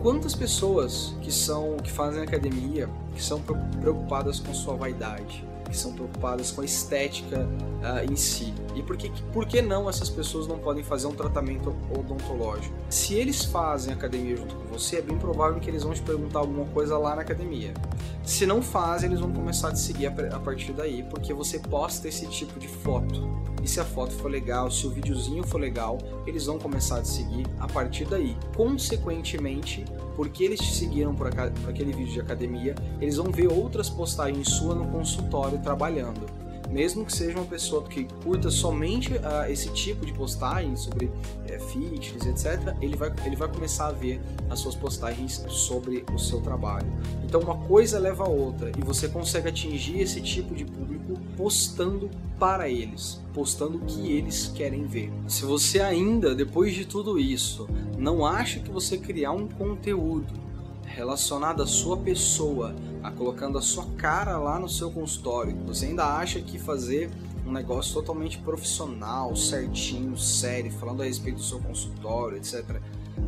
quantas 0.04 0.34
pessoas 0.34 1.16
que 1.22 1.32
são 1.32 1.78
que 1.78 1.90
fazem 1.90 2.22
academia 2.22 2.90
que 3.14 3.22
são 3.22 3.40
preocupadas 3.80 4.40
com 4.40 4.52
sua 4.52 4.74
vaidade, 4.74 5.44
que 5.68 5.76
são 5.76 5.92
preocupadas 5.92 6.50
com 6.50 6.60
a 6.60 6.64
estética 6.64 7.40
uh, 7.40 8.10
em 8.10 8.16
si. 8.16 8.54
E 8.74 8.82
por 8.82 8.96
que, 8.96 9.10
por 9.32 9.46
que 9.46 9.60
não 9.60 9.88
essas 9.88 10.08
pessoas 10.08 10.46
não 10.46 10.58
podem 10.58 10.84
fazer 10.84 11.06
um 11.06 11.14
tratamento 11.14 11.74
odontológico? 11.90 12.74
Se 12.88 13.14
eles 13.14 13.44
fazem 13.44 13.92
academia 13.92 14.36
junto 14.36 14.54
com 14.54 14.66
você, 14.66 14.96
é 14.96 15.02
bem 15.02 15.18
provável 15.18 15.60
que 15.60 15.68
eles 15.68 15.82
vão 15.82 15.92
te 15.92 16.02
perguntar 16.02 16.40
alguma 16.40 16.64
coisa 16.66 16.96
lá 16.96 17.16
na 17.16 17.22
academia. 17.22 17.74
Se 18.22 18.46
não 18.46 18.62
fazem, 18.62 19.10
eles 19.10 19.20
vão 19.20 19.32
começar 19.32 19.68
a 19.68 19.72
te 19.72 19.80
seguir 19.80 20.06
a 20.06 20.38
partir 20.38 20.72
daí, 20.72 21.02
porque 21.02 21.34
você 21.34 21.58
posta 21.58 22.08
esse 22.08 22.26
tipo 22.28 22.58
de 22.58 22.68
foto. 22.68 23.44
E 23.62 23.68
se 23.68 23.80
a 23.80 23.84
foto 23.84 24.12
for 24.12 24.30
legal, 24.30 24.70
se 24.70 24.86
o 24.86 24.90
videozinho 24.90 25.42
for 25.42 25.58
legal, 25.58 25.98
eles 26.26 26.46
vão 26.46 26.58
começar 26.58 26.98
a 26.98 27.02
te 27.02 27.08
seguir 27.08 27.46
a 27.58 27.66
partir 27.66 28.04
daí. 28.04 28.36
Consequentemente, 28.54 29.84
porque 30.16 30.44
eles 30.44 30.60
te 30.60 30.72
seguiram 30.72 31.14
por, 31.14 31.28
por 31.30 31.70
aquele 31.70 31.92
vídeo 31.92 32.12
de 32.12 32.20
academia, 32.20 32.74
eles 33.00 33.16
vão 33.16 33.30
ver 33.30 33.48
outras 33.48 33.88
postagens 33.88 34.48
suas 34.48 34.76
no 34.76 34.86
consultório 34.86 35.58
trabalhando 35.58 36.44
mesmo 36.74 37.04
que 37.04 37.12
seja 37.12 37.38
uma 37.38 37.46
pessoa 37.46 37.84
que 37.84 38.04
curta 38.24 38.50
somente 38.50 39.12
uh, 39.12 39.48
esse 39.48 39.70
tipo 39.70 40.04
de 40.04 40.12
postagem 40.12 40.74
sobre 40.74 41.08
é, 41.46 41.56
fitness, 41.60 42.26
etc., 42.26 42.74
ele 42.80 42.96
vai, 42.96 43.12
ele 43.24 43.36
vai 43.36 43.46
começar 43.46 43.86
a 43.86 43.92
ver 43.92 44.20
as 44.50 44.58
suas 44.58 44.74
postagens 44.74 45.44
sobre 45.48 46.04
o 46.12 46.18
seu 46.18 46.40
trabalho. 46.40 46.92
Então, 47.24 47.40
uma 47.40 47.56
coisa 47.56 47.96
leva 48.00 48.24
a 48.24 48.28
outra 48.28 48.72
e 48.76 48.82
você 48.82 49.06
consegue 49.06 49.48
atingir 49.48 50.00
esse 50.00 50.20
tipo 50.20 50.52
de 50.52 50.64
público 50.64 51.16
postando 51.36 52.10
para 52.40 52.68
eles, 52.68 53.20
postando 53.32 53.78
o 53.78 53.80
que 53.82 54.10
eles 54.10 54.48
querem 54.52 54.84
ver. 54.84 55.12
Se 55.28 55.44
você 55.44 55.80
ainda, 55.80 56.34
depois 56.34 56.74
de 56.74 56.84
tudo 56.84 57.20
isso, 57.20 57.68
não 58.04 58.26
acha 58.26 58.60
que 58.60 58.70
você 58.70 58.98
criar 58.98 59.32
um 59.32 59.48
conteúdo 59.48 60.34
relacionado 60.84 61.62
à 61.62 61.66
sua 61.66 61.96
pessoa, 61.96 62.76
a 63.02 63.10
colocando 63.10 63.56
a 63.56 63.62
sua 63.62 63.86
cara 63.96 64.36
lá 64.36 64.58
no 64.58 64.68
seu 64.68 64.90
consultório, 64.90 65.56
você 65.66 65.86
ainda 65.86 66.04
acha 66.04 66.38
que 66.42 66.58
fazer 66.58 67.10
um 67.46 67.50
negócio 67.50 67.94
totalmente 67.94 68.36
profissional, 68.38 69.34
certinho, 69.34 70.18
sério, 70.18 70.70
falando 70.72 71.02
a 71.02 71.06
respeito 71.06 71.36
do 71.36 71.42
seu 71.42 71.58
consultório, 71.60 72.36
etc., 72.36 72.78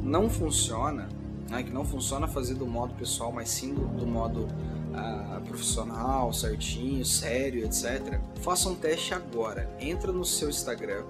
não 0.02 0.28
funciona, 0.28 1.08
né, 1.48 1.62
que 1.62 1.70
não 1.70 1.84
funciona 1.84 2.28
fazer 2.28 2.54
do 2.54 2.66
modo 2.66 2.92
pessoal, 2.94 3.32
mas 3.32 3.48
sim 3.48 3.72
do, 3.72 3.80
do 3.80 4.06
modo 4.06 4.42
uh, 4.42 5.40
profissional, 5.46 6.34
certinho, 6.34 7.04
sério, 7.04 7.64
etc., 7.64 8.20
faça 8.42 8.68
um 8.68 8.74
teste 8.74 9.14
agora. 9.14 9.74
Entra 9.80 10.12
no 10.12 10.24
seu 10.24 10.50
Instagram, 10.50 11.02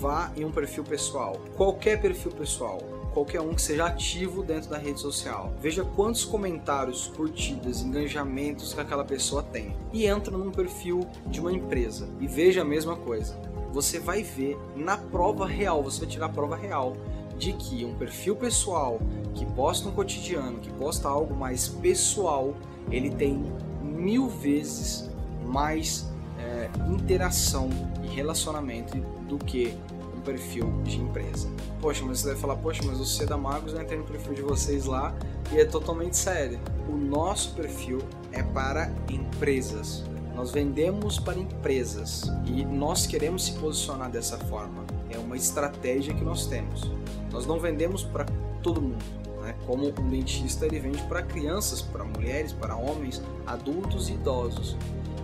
vá 0.00 0.32
em 0.34 0.46
um 0.46 0.50
perfil 0.50 0.82
pessoal, 0.82 1.36
qualquer 1.56 2.00
perfil 2.00 2.32
pessoal, 2.32 2.78
qualquer 3.12 3.42
um 3.42 3.52
que 3.52 3.60
seja 3.60 3.84
ativo 3.84 4.42
dentro 4.42 4.70
da 4.70 4.78
rede 4.78 4.98
social. 4.98 5.52
Veja 5.60 5.84
quantos 5.84 6.24
comentários, 6.24 7.08
curtidas, 7.08 7.82
engajamentos 7.82 8.72
que 8.72 8.80
aquela 8.80 9.04
pessoa 9.04 9.42
tem. 9.42 9.76
E 9.92 10.06
entra 10.06 10.36
num 10.36 10.50
perfil 10.50 11.06
de 11.26 11.38
uma 11.38 11.52
empresa 11.52 12.08
e 12.18 12.26
veja 12.26 12.62
a 12.62 12.64
mesma 12.64 12.96
coisa. 12.96 13.38
Você 13.72 14.00
vai 14.00 14.22
ver 14.22 14.56
na 14.74 14.96
prova 14.96 15.46
real, 15.46 15.82
você 15.82 16.00
vai 16.00 16.08
tirar 16.08 16.26
a 16.26 16.30
prova 16.30 16.56
real 16.56 16.96
de 17.36 17.52
que 17.52 17.84
um 17.84 17.94
perfil 17.94 18.36
pessoal 18.36 19.00
que 19.34 19.44
posta 19.44 19.88
um 19.88 19.92
cotidiano, 19.92 20.58
que 20.58 20.70
posta 20.72 21.08
algo 21.08 21.34
mais 21.34 21.68
pessoal, 21.68 22.54
ele 22.90 23.10
tem 23.10 23.52
mil 23.82 24.28
vezes 24.28 25.10
mais 25.44 26.10
é, 26.38 26.70
interação 26.88 27.68
e 28.02 28.08
relacionamento 28.08 29.19
do 29.30 29.38
que 29.38 29.78
um 30.14 30.20
perfil 30.20 30.70
de 30.82 30.98
empresa. 30.98 31.48
Poxa, 31.80 32.04
mas 32.04 32.18
você 32.18 32.28
deve 32.28 32.40
falar, 32.40 32.56
poxa, 32.56 32.82
mas 32.84 33.00
o 33.00 33.06
C 33.06 33.24
da 33.24 33.36
Magos 33.36 33.72
não 33.72 33.80
entrei 33.80 33.98
no 33.98 34.04
perfil 34.04 34.34
de 34.34 34.42
vocês 34.42 34.84
lá 34.84 35.14
e 35.52 35.58
é 35.58 35.64
totalmente 35.64 36.16
sério. 36.16 36.60
O 36.88 36.96
nosso 36.96 37.54
perfil 37.54 38.00
é 38.32 38.42
para 38.42 38.92
empresas. 39.08 40.04
Nós 40.34 40.50
vendemos 40.50 41.18
para 41.18 41.38
empresas 41.38 42.24
e 42.44 42.64
nós 42.64 43.06
queremos 43.06 43.46
se 43.46 43.52
posicionar 43.52 44.10
dessa 44.10 44.36
forma. 44.36 44.84
É 45.08 45.18
uma 45.18 45.36
estratégia 45.36 46.12
que 46.12 46.24
nós 46.24 46.46
temos. 46.46 46.90
Nós 47.30 47.46
não 47.46 47.58
vendemos 47.58 48.02
para 48.02 48.26
todo 48.62 48.80
mundo. 48.80 49.04
Né? 49.42 49.54
Como 49.66 49.88
um 49.88 50.08
dentista, 50.08 50.66
ele 50.66 50.78
vende 50.80 51.02
para 51.04 51.22
crianças, 51.22 51.80
para 51.80 52.04
mulheres, 52.04 52.52
para 52.52 52.76
homens, 52.76 53.22
adultos 53.46 54.08
e 54.08 54.14
idosos. 54.14 54.76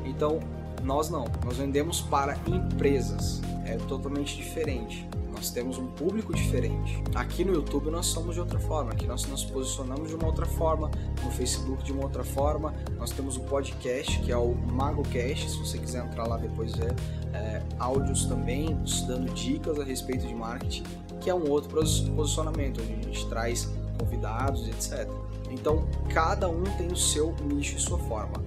Então, 0.04 0.40
nós 0.82 1.10
não. 1.10 1.26
Nós 1.44 1.56
vendemos 1.56 2.00
para 2.00 2.36
empresas 2.46 3.40
é 3.66 3.76
totalmente 3.76 4.36
diferente. 4.36 5.06
Nós 5.30 5.50
temos 5.50 5.76
um 5.76 5.86
público 5.86 6.32
diferente. 6.32 7.02
Aqui 7.14 7.44
no 7.44 7.52
YouTube 7.52 7.90
nós 7.90 8.06
somos 8.06 8.36
de 8.36 8.40
outra 8.40 8.58
forma, 8.58 8.92
aqui 8.92 9.06
nós 9.06 9.26
nos 9.26 9.44
posicionamos 9.44 10.08
de 10.08 10.14
uma 10.14 10.26
outra 10.26 10.46
forma, 10.46 10.90
no 11.22 11.30
Facebook 11.30 11.84
de 11.84 11.92
uma 11.92 12.04
outra 12.04 12.24
forma. 12.24 12.72
Nós 12.96 13.10
temos 13.10 13.36
o 13.36 13.40
podcast 13.40 14.18
que 14.20 14.32
é 14.32 14.36
o 14.36 14.54
MagoCast, 14.54 15.50
se 15.50 15.58
você 15.58 15.76
quiser 15.76 16.06
entrar 16.06 16.26
lá 16.26 16.38
depois 16.38 16.74
ver 16.74 16.94
é, 17.34 17.60
áudios 17.78 18.24
também, 18.24 18.74
dando 19.06 19.30
dicas 19.34 19.78
a 19.78 19.84
respeito 19.84 20.26
de 20.26 20.34
marketing, 20.34 20.84
que 21.20 21.28
é 21.28 21.34
um 21.34 21.50
outro 21.50 21.68
posicionamento, 22.14 22.80
onde 22.80 22.94
a 22.94 22.96
gente 22.96 23.26
traz 23.28 23.70
convidados, 23.98 24.66
etc. 24.68 25.06
Então 25.50 25.86
cada 26.08 26.48
um 26.48 26.64
tem 26.78 26.86
o 26.86 26.96
seu 26.96 27.34
nicho 27.44 27.76
e 27.76 27.80
sua 27.80 27.98
forma. 27.98 28.42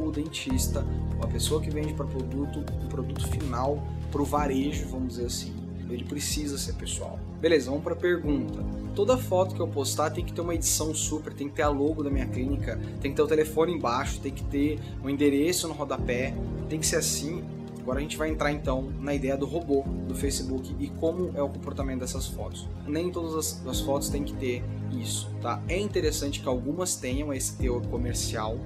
O 0.00 0.10
dentista, 0.10 0.84
a 1.22 1.26
pessoa 1.26 1.60
que 1.60 1.70
vende 1.70 1.92
para 1.92 2.06
produto, 2.06 2.64
o 2.84 2.88
produto 2.88 3.28
final 3.28 3.82
para 4.10 4.22
o 4.22 4.24
varejo, 4.24 4.88
vamos 4.88 5.14
dizer 5.14 5.26
assim. 5.26 5.54
Ele 5.88 6.04
precisa 6.04 6.56
ser 6.56 6.74
pessoal. 6.74 7.18
Beleza, 7.40 7.70
vamos 7.70 7.84
para 7.84 7.94
a 7.94 7.96
pergunta. 7.96 8.64
Toda 8.94 9.16
foto 9.16 9.54
que 9.54 9.60
eu 9.60 9.68
postar 9.68 10.10
tem 10.10 10.24
que 10.24 10.32
ter 10.32 10.40
uma 10.40 10.54
edição 10.54 10.94
super, 10.94 11.32
tem 11.32 11.48
que 11.48 11.54
ter 11.54 11.62
a 11.62 11.68
logo 11.68 12.02
da 12.02 12.10
minha 12.10 12.26
clínica, 12.26 12.78
tem 13.00 13.10
que 13.10 13.16
ter 13.16 13.22
o 13.22 13.26
telefone 13.26 13.72
embaixo, 13.72 14.20
tem 14.20 14.32
que 14.32 14.44
ter 14.44 14.78
o 15.02 15.06
um 15.06 15.10
endereço 15.10 15.68
no 15.68 15.74
rodapé, 15.74 16.34
tem 16.68 16.78
que 16.78 16.86
ser 16.86 16.96
assim. 16.96 17.42
Agora 17.80 17.98
a 17.98 18.02
gente 18.02 18.16
vai 18.16 18.28
entrar 18.28 18.52
então 18.52 18.92
na 19.00 19.14
ideia 19.14 19.36
do 19.36 19.46
robô 19.46 19.84
do 20.06 20.14
Facebook 20.14 20.74
e 20.78 20.88
como 20.88 21.30
é 21.34 21.42
o 21.42 21.48
comportamento 21.48 22.00
dessas 22.00 22.26
fotos. 22.26 22.68
Nem 22.86 23.10
todas 23.10 23.34
as, 23.34 23.66
as 23.66 23.80
fotos 23.80 24.10
têm 24.10 24.22
que 24.22 24.34
ter 24.34 24.62
isso, 24.92 25.30
tá? 25.40 25.62
É 25.66 25.78
interessante 25.78 26.40
que 26.40 26.48
algumas 26.48 26.96
tenham 26.96 27.32
esse 27.32 27.56
teor 27.56 27.80
comercial, 27.86 28.58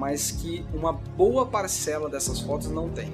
mas 0.00 0.30
que 0.30 0.64
uma 0.72 0.94
boa 0.94 1.44
parcela 1.44 2.08
dessas 2.08 2.40
fotos 2.40 2.70
não 2.70 2.88
tem. 2.88 3.12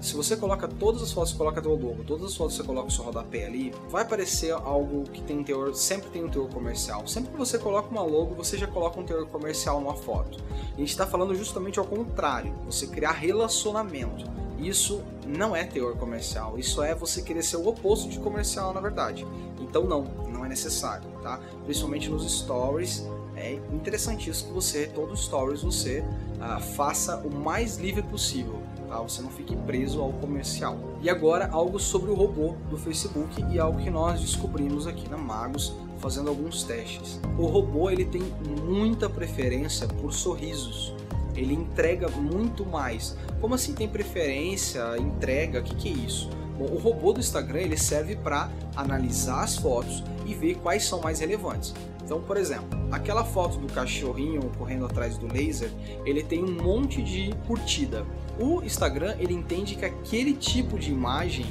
Se 0.00 0.14
você 0.14 0.36
coloca 0.36 0.66
todas 0.66 1.00
as 1.00 1.12
fotos, 1.12 1.32
coloca 1.32 1.62
teu 1.62 1.70
logo, 1.70 2.02
todas 2.04 2.26
as 2.26 2.36
fotos 2.36 2.56
você 2.56 2.64
coloca 2.64 2.88
o 2.88 2.90
seu 2.90 3.04
rodapé 3.04 3.46
ali, 3.46 3.72
vai 3.88 4.02
aparecer 4.02 4.50
algo 4.50 5.04
que 5.04 5.22
tem 5.22 5.42
teor, 5.44 5.72
sempre 5.74 6.10
tem 6.10 6.24
um 6.24 6.28
teor 6.28 6.48
comercial. 6.48 7.06
Sempre 7.06 7.30
que 7.30 7.38
você 7.38 7.58
coloca 7.58 7.88
uma 7.88 8.02
logo, 8.02 8.34
você 8.34 8.58
já 8.58 8.66
coloca 8.66 8.98
um 9.00 9.04
teor 9.04 9.24
comercial 9.28 9.80
numa 9.80 9.94
foto. 9.94 10.42
a 10.74 10.78
gente 10.78 10.90
está 10.90 11.06
falando 11.06 11.32
justamente 11.34 11.78
ao 11.78 11.84
contrário, 11.84 12.52
você 12.64 12.88
criar 12.88 13.12
relacionamento. 13.12 14.24
Isso 14.58 15.02
não 15.24 15.54
é 15.54 15.64
teor 15.64 15.96
comercial, 15.96 16.58
isso 16.58 16.82
é 16.82 16.92
você 16.92 17.22
querer 17.22 17.42
ser 17.42 17.56
o 17.56 17.68
oposto 17.68 18.08
de 18.08 18.18
comercial, 18.18 18.74
na 18.74 18.80
verdade. 18.80 19.24
Então 19.60 19.84
não, 19.84 20.02
não 20.28 20.44
é 20.44 20.48
necessário, 20.48 21.08
tá? 21.22 21.40
Principalmente 21.64 22.10
nos 22.10 22.28
stories, 22.40 23.06
é 23.52 23.60
interessantíssimo 23.72 24.48
que 24.48 24.54
você, 24.54 24.86
todos 24.86 25.20
os 25.20 25.26
stories, 25.26 25.62
você 25.62 26.00
uh, 26.00 26.60
faça 26.74 27.18
o 27.18 27.30
mais 27.34 27.76
livre 27.76 28.02
possível 28.02 28.60
tá? 28.86 29.00
Você 29.00 29.22
não 29.22 29.30
fique 29.30 29.54
preso 29.54 30.00
ao 30.00 30.12
comercial. 30.12 30.78
E 31.02 31.10
agora 31.10 31.48
algo 31.50 31.78
sobre 31.78 32.10
o 32.10 32.14
robô 32.14 32.54
do 32.70 32.76
Facebook 32.76 33.44
e 33.50 33.58
algo 33.58 33.80
que 33.80 33.90
nós 33.90 34.20
descobrimos 34.20 34.86
aqui 34.86 35.08
na 35.08 35.16
Magos 35.16 35.74
fazendo 35.98 36.28
alguns 36.28 36.62
testes. 36.62 37.20
O 37.38 37.46
robô 37.46 37.90
ele 37.90 38.04
tem 38.04 38.22
muita 38.64 39.08
preferência 39.08 39.86
por 39.86 40.12
sorrisos. 40.12 40.94
Ele 41.34 41.52
entrega 41.52 42.08
muito 42.08 42.64
mais. 42.64 43.16
Como 43.40 43.54
assim 43.54 43.74
tem 43.74 43.88
preferência, 43.88 44.96
entrega? 44.98 45.60
O 45.60 45.62
que, 45.62 45.74
que 45.74 45.88
é 45.88 45.92
isso? 45.92 46.30
Bom, 46.58 46.64
o 46.64 46.78
robô 46.78 47.12
do 47.12 47.20
Instagram 47.20 47.60
ele 47.60 47.76
serve 47.76 48.16
para 48.16 48.50
analisar 48.74 49.44
as 49.44 49.56
fotos 49.56 50.02
e 50.24 50.32
ver 50.32 50.54
quais 50.56 50.84
são 50.84 51.02
mais 51.02 51.20
relevantes. 51.20 51.74
Então, 52.06 52.20
por 52.20 52.36
exemplo, 52.36 52.68
aquela 52.92 53.24
foto 53.24 53.58
do 53.58 53.66
cachorrinho 53.66 54.40
correndo 54.56 54.86
atrás 54.86 55.18
do 55.18 55.26
laser, 55.26 55.68
ele 56.04 56.22
tem 56.22 56.44
um 56.44 56.62
monte 56.62 57.02
de 57.02 57.34
curtida. 57.48 58.06
O 58.38 58.62
Instagram, 58.62 59.16
ele 59.18 59.34
entende 59.34 59.74
que 59.74 59.84
aquele 59.84 60.32
tipo 60.32 60.78
de 60.78 60.92
imagem 60.92 61.44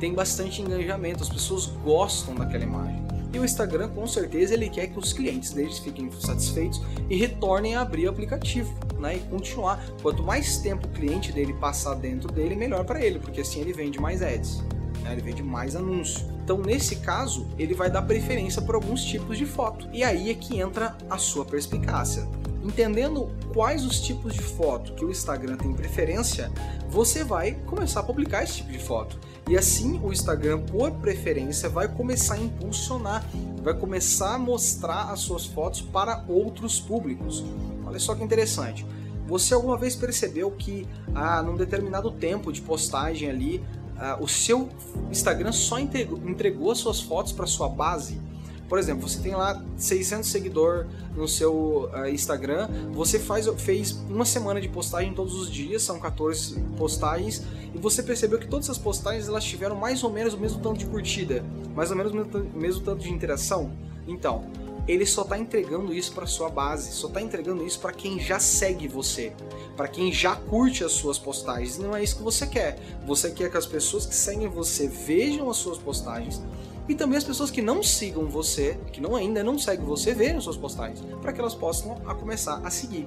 tem 0.00 0.14
bastante 0.14 0.62
engajamento, 0.62 1.22
as 1.22 1.28
pessoas 1.28 1.66
gostam 1.84 2.34
daquela 2.34 2.64
imagem. 2.64 3.06
E 3.34 3.38
o 3.38 3.44
Instagram, 3.44 3.90
com 3.90 4.06
certeza, 4.06 4.54
ele 4.54 4.70
quer 4.70 4.86
que 4.86 4.98
os 4.98 5.12
clientes 5.12 5.52
deles 5.52 5.78
fiquem 5.78 6.10
satisfeitos 6.10 6.80
e 7.10 7.16
retornem 7.16 7.74
a 7.74 7.82
abrir 7.82 8.06
o 8.06 8.10
aplicativo, 8.10 8.72
né? 8.98 9.16
E 9.16 9.20
continuar. 9.28 9.84
Quanto 10.00 10.22
mais 10.22 10.56
tempo 10.56 10.86
o 10.86 10.90
cliente 10.90 11.32
dele 11.32 11.52
passar 11.52 11.94
dentro 11.96 12.32
dele, 12.32 12.56
melhor 12.56 12.82
para 12.86 13.04
ele, 13.04 13.18
porque 13.18 13.42
assim 13.42 13.60
ele 13.60 13.74
vende 13.74 14.00
mais 14.00 14.22
ads, 14.22 14.64
né? 15.08 15.14
ele 15.14 15.22
vende 15.22 15.42
mais 15.42 15.74
anúncio. 15.74 16.26
Então, 16.42 16.58
nesse 16.58 16.96
caso, 16.96 17.46
ele 17.58 17.74
vai 17.74 17.90
dar 17.90 18.02
preferência 18.02 18.62
por 18.62 18.74
alguns 18.74 19.04
tipos 19.04 19.36
de 19.36 19.44
foto. 19.44 19.88
E 19.92 20.02
aí 20.02 20.30
é 20.30 20.34
que 20.34 20.58
entra 20.58 20.96
a 21.10 21.18
sua 21.18 21.44
perspicácia. 21.44 22.26
Entendendo 22.64 23.30
quais 23.52 23.84
os 23.84 24.00
tipos 24.00 24.34
de 24.34 24.42
foto 24.42 24.94
que 24.94 25.04
o 25.04 25.10
Instagram 25.10 25.56
tem 25.56 25.72
preferência, 25.72 26.50
você 26.88 27.22
vai 27.24 27.52
começar 27.52 28.00
a 28.00 28.02
publicar 28.02 28.42
esse 28.42 28.56
tipo 28.56 28.72
de 28.72 28.78
foto. 28.78 29.18
E 29.48 29.56
assim 29.56 30.00
o 30.02 30.12
Instagram, 30.12 30.60
por 30.60 30.90
preferência, 30.92 31.68
vai 31.68 31.88
começar 31.88 32.34
a 32.34 32.38
impulsionar 32.38 33.24
vai 33.68 33.74
começar 33.74 34.34
a 34.34 34.38
mostrar 34.38 35.10
as 35.10 35.20
suas 35.20 35.44
fotos 35.44 35.82
para 35.82 36.24
outros 36.26 36.80
públicos. 36.80 37.44
Olha 37.84 37.98
só 37.98 38.14
que 38.14 38.24
interessante. 38.24 38.86
Você 39.26 39.52
alguma 39.52 39.76
vez 39.76 39.94
percebeu 39.94 40.50
que 40.50 40.88
ah, 41.14 41.42
num 41.42 41.54
determinado 41.54 42.10
tempo 42.10 42.50
de 42.50 42.62
postagem 42.62 43.28
ali, 43.28 43.62
ah, 43.98 44.18
o 44.20 44.28
seu 44.28 44.68
Instagram 45.10 45.52
só 45.52 45.78
entregou, 45.78 46.18
entregou 46.28 46.70
as 46.70 46.78
suas 46.78 47.00
fotos 47.00 47.32
para 47.32 47.46
sua 47.46 47.68
base? 47.68 48.20
Por 48.68 48.78
exemplo, 48.78 49.08
você 49.08 49.18
tem 49.20 49.34
lá 49.34 49.62
600 49.78 50.28
seguidores 50.28 50.86
no 51.16 51.26
seu 51.26 51.90
uh, 51.90 52.06
Instagram, 52.08 52.68
você 52.92 53.18
faz, 53.18 53.46
fez 53.56 53.92
uma 54.10 54.26
semana 54.26 54.60
de 54.60 54.68
postagem 54.68 55.14
todos 55.14 55.34
os 55.34 55.50
dias, 55.50 55.82
são 55.82 55.98
14 55.98 56.60
postagens, 56.76 57.42
e 57.74 57.78
você 57.78 58.02
percebeu 58.02 58.38
que 58.38 58.46
todas 58.46 58.68
as 58.68 58.76
postagens 58.76 59.26
elas 59.26 59.42
tiveram 59.42 59.74
mais 59.74 60.04
ou 60.04 60.12
menos 60.12 60.34
o 60.34 60.38
mesmo 60.38 60.60
tanto 60.60 60.78
de 60.78 60.86
curtida, 60.86 61.42
mais 61.74 61.90
ou 61.90 61.96
menos 61.96 62.12
o 62.12 62.14
mesmo, 62.14 62.50
mesmo 62.54 62.82
tanto 62.82 63.02
de 63.02 63.10
interação. 63.10 63.72
Então, 64.06 64.44
ele 64.88 65.04
só 65.04 65.20
está 65.20 65.38
entregando 65.38 65.92
isso 65.92 66.12
para 66.12 66.26
sua 66.26 66.48
base, 66.48 66.92
só 66.92 67.08
está 67.08 67.20
entregando 67.20 67.64
isso 67.64 67.78
para 67.78 67.92
quem 67.92 68.18
já 68.18 68.40
segue 68.40 68.88
você, 68.88 69.32
para 69.76 69.86
quem 69.86 70.10
já 70.10 70.34
curte 70.34 70.82
as 70.82 70.92
suas 70.92 71.18
postagens. 71.18 71.78
Não 71.78 71.94
é 71.94 72.02
isso 72.02 72.16
que 72.16 72.22
você 72.22 72.46
quer. 72.46 72.78
Você 73.06 73.30
quer 73.30 73.50
que 73.50 73.56
as 73.58 73.66
pessoas 73.66 74.06
que 74.06 74.14
seguem 74.14 74.48
você 74.48 74.88
vejam 74.88 75.50
as 75.50 75.58
suas 75.58 75.76
postagens, 75.76 76.40
e 76.88 76.94
também 76.94 77.18
as 77.18 77.24
pessoas 77.24 77.50
que 77.50 77.60
não 77.60 77.82
sigam 77.82 78.24
você, 78.24 78.78
que 78.90 78.98
não 78.98 79.14
ainda 79.14 79.44
não 79.44 79.58
seguem 79.58 79.84
você, 79.84 80.14
vejam 80.14 80.40
suas 80.40 80.56
postagens, 80.56 81.00
para 81.20 81.34
que 81.34 81.40
elas 81.40 81.54
possam 81.54 82.00
a 82.06 82.14
começar 82.14 82.62
a 82.64 82.70
seguir. 82.70 83.06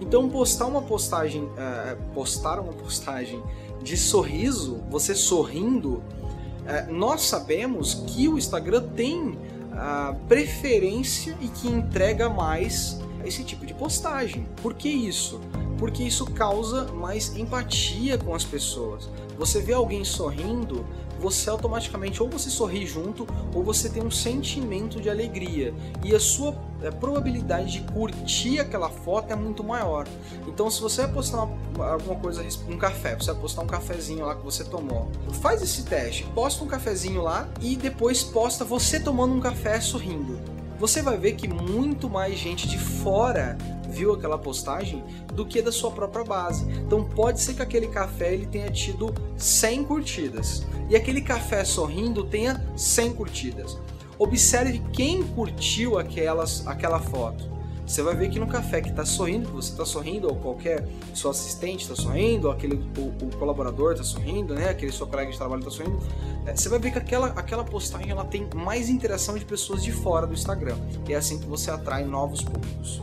Então 0.00 0.30
postar 0.30 0.64
uma 0.64 0.80
postagem, 0.80 1.42
uh, 1.42 2.14
postar 2.14 2.58
uma 2.58 2.72
postagem 2.72 3.42
de 3.82 3.98
sorriso, 3.98 4.80
você 4.88 5.14
sorrindo, 5.14 5.96
uh, 5.96 6.90
nós 6.90 7.20
sabemos 7.20 8.02
que 8.06 8.28
o 8.28 8.38
Instagram 8.38 8.88
tem 8.96 9.38
a 9.78 10.14
preferência 10.26 11.36
e 11.40 11.48
que 11.48 11.68
entrega 11.68 12.28
mais 12.28 13.00
esse 13.24 13.44
tipo 13.44 13.64
de 13.64 13.72
postagem. 13.72 14.46
Por 14.60 14.74
que 14.74 14.88
isso? 14.88 15.40
Porque 15.78 16.02
isso 16.02 16.26
causa 16.26 16.92
mais 16.92 17.36
empatia 17.36 18.18
com 18.18 18.34
as 18.34 18.44
pessoas. 18.44 19.08
Você 19.38 19.60
vê 19.60 19.72
alguém 19.72 20.04
sorrindo, 20.04 20.84
você 21.18 21.50
automaticamente 21.50 22.22
ou 22.22 22.28
você 22.28 22.50
sorri 22.50 22.86
junto 22.86 23.26
ou 23.54 23.62
você 23.62 23.88
tem 23.88 24.02
um 24.02 24.10
sentimento 24.10 25.00
de 25.00 25.10
alegria 25.10 25.74
e 26.04 26.14
a 26.14 26.20
sua 26.20 26.54
a 26.86 26.92
probabilidade 26.92 27.72
de 27.72 27.80
curtir 27.92 28.60
aquela 28.60 28.88
foto 28.88 29.32
é 29.32 29.36
muito 29.36 29.64
maior. 29.64 30.06
Então, 30.46 30.70
se 30.70 30.80
você 30.80 31.02
vai 31.02 31.12
postar 31.12 31.42
uma, 31.42 31.86
alguma 31.86 32.14
coisa, 32.20 32.44
um 32.68 32.78
café, 32.78 33.16
você 33.16 33.34
postar 33.34 33.62
um 33.62 33.66
cafezinho 33.66 34.24
lá 34.24 34.36
que 34.36 34.44
você 34.44 34.62
tomou, 34.62 35.10
faz 35.40 35.60
esse 35.60 35.82
teste, 35.84 36.24
posta 36.34 36.62
um 36.62 36.68
cafezinho 36.68 37.20
lá 37.20 37.48
e 37.60 37.74
depois 37.74 38.22
posta 38.22 38.64
você 38.64 39.00
tomando 39.00 39.34
um 39.34 39.40
café 39.40 39.80
sorrindo. 39.80 40.57
Você 40.78 41.02
vai 41.02 41.18
ver 41.18 41.32
que 41.32 41.48
muito 41.48 42.08
mais 42.08 42.38
gente 42.38 42.68
de 42.68 42.78
fora 42.78 43.58
viu 43.88 44.12
aquela 44.12 44.38
postagem 44.38 45.02
do 45.34 45.44
que 45.44 45.60
da 45.60 45.72
sua 45.72 45.90
própria 45.90 46.24
base. 46.24 46.70
Então 46.70 47.04
pode 47.04 47.40
ser 47.40 47.54
que 47.54 47.62
aquele 47.62 47.88
café 47.88 48.32
ele 48.32 48.46
tenha 48.46 48.70
tido 48.70 49.12
100 49.36 49.84
curtidas 49.84 50.64
e 50.88 50.94
aquele 50.94 51.20
café 51.20 51.64
sorrindo 51.64 52.24
tenha 52.24 52.64
100 52.76 53.12
curtidas. 53.14 53.78
Observe 54.18 54.80
quem 54.92 55.22
curtiu 55.22 55.98
aquelas, 55.98 56.64
aquela 56.66 57.00
foto. 57.00 57.57
Você 57.88 58.02
vai 58.02 58.14
ver 58.14 58.28
que 58.28 58.38
no 58.38 58.46
café 58.46 58.82
que 58.82 58.90
está 58.90 59.06
sorrindo, 59.06 59.48
que 59.48 59.54
você 59.54 59.70
está 59.72 59.84
sorrindo, 59.86 60.28
ou 60.28 60.36
qualquer 60.36 60.86
seu 61.14 61.30
assistente 61.30 61.80
está 61.80 61.96
sorrindo, 61.96 62.48
ou 62.48 62.52
aquele, 62.52 62.74
o, 62.98 63.24
o 63.24 63.36
colaborador 63.38 63.92
está 63.92 64.04
sorrindo, 64.04 64.54
né? 64.54 64.68
aquele 64.68 64.92
seu 64.92 65.06
colega 65.06 65.32
de 65.32 65.38
trabalho 65.38 65.60
está 65.60 65.70
sorrindo, 65.70 65.98
é, 66.44 66.54
você 66.54 66.68
vai 66.68 66.78
ver 66.78 66.90
que 66.90 66.98
aquela, 66.98 67.28
aquela 67.28 67.64
postagem 67.64 68.10
ela 68.10 68.26
tem 68.26 68.46
mais 68.54 68.90
interação 68.90 69.38
de 69.38 69.44
pessoas 69.46 69.82
de 69.82 69.90
fora 69.90 70.26
do 70.26 70.34
Instagram. 70.34 70.76
E 71.08 71.14
é 71.14 71.16
assim 71.16 71.38
que 71.38 71.46
você 71.46 71.70
atrai 71.70 72.04
novos 72.04 72.42
públicos 72.42 73.00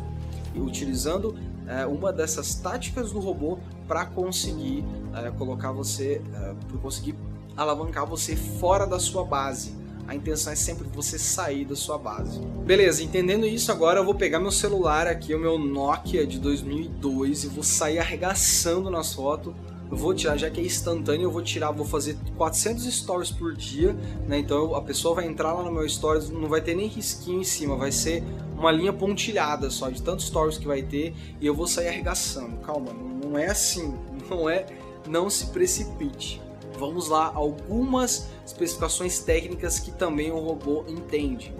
e 0.54 0.60
utilizando 0.60 1.36
é, 1.68 1.88
uma 1.88 2.14
dessas 2.14 2.54
táticas 2.54 3.12
do 3.12 3.20
robô 3.20 3.58
para 3.88 4.06
conseguir 4.06 4.86
é, 5.16 5.32
colocar 5.32 5.72
você, 5.72 6.22
é, 6.32 6.54
para 6.68 6.78
conseguir 6.78 7.16
alavancar 7.58 8.06
você 8.06 8.36
fora 8.36 8.86
da 8.86 9.00
sua 9.00 9.26
base. 9.26 9.74
A 10.08 10.16
intenção 10.16 10.54
é 10.54 10.56
sempre 10.56 10.88
você 10.88 11.18
sair 11.18 11.66
da 11.66 11.76
sua 11.76 11.98
base. 11.98 12.40
Beleza, 12.66 13.04
entendendo 13.04 13.46
isso 13.46 13.72
agora 13.72 14.00
eu 14.00 14.06
vou 14.06 14.16
pegar 14.16 14.40
meu 14.40 14.52
celular 14.52 15.08
aqui, 15.08 15.34
o 15.34 15.40
meu 15.40 15.58
Nokia 15.58 16.26
de 16.26 16.40
2002 16.40 17.44
e 17.44 17.48
vou 17.48 17.64
sair 17.64 18.00
arregaçando 18.00 18.90
nas 18.90 19.14
fotos 19.14 19.54
eu 19.90 19.98
vou 19.98 20.14
tirar, 20.14 20.36
já 20.36 20.50
que 20.50 20.60
é 20.60 20.64
instantâneo, 20.64 21.26
eu 21.26 21.32
vou 21.32 21.44
tirar, 21.44 21.72
vou 21.72 21.86
fazer 21.86 22.18
400 22.38 22.84
stories 22.94 23.32
por 23.32 23.56
dia, 23.56 23.94
né? 24.28 24.40
Então 24.40 24.76
a 24.76 24.82
pessoa 24.82 25.16
vai 25.16 25.28
entrar 25.28 25.54
lá 25.54 25.64
no 25.64 25.72
meu 25.72 25.88
stories, 25.88 26.30
não 26.30 26.50
vai 26.50 26.62
ter 26.62 26.76
nem 26.76 26.88
risquinho 26.88 27.42
em 27.42 27.44
cima, 27.44 27.76
vai 27.76 27.92
ser 27.92 28.24
uma 28.58 28.72
linha 28.72 28.92
pontilhada 28.92 29.70
só 29.70 29.90
de 29.90 30.02
tantos 30.02 30.26
stories 30.26 30.58
que 30.58 30.66
vai 30.66 30.82
ter 30.82 31.14
e 31.40 31.46
eu 31.46 31.54
vou 31.54 31.68
sair 31.68 31.90
arregaçando. 31.90 32.58
Calma, 32.58 32.92
não 32.94 33.38
é 33.38 33.46
assim, 33.46 33.94
não 34.30 34.50
é, 34.50 34.66
não 35.08 35.30
se 35.30 35.48
precipite. 35.48 36.42
Vamos 36.78 37.10
lá, 37.10 37.32
algumas 37.34 38.28
especificações 38.46 39.20
técnicas 39.20 39.80
que 39.80 39.92
também 39.92 40.32
o 40.32 40.40
robô 40.40 40.84
entende. 40.88 41.54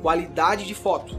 Qualidade 0.00 0.66
de 0.66 0.74
foto. 0.74 1.16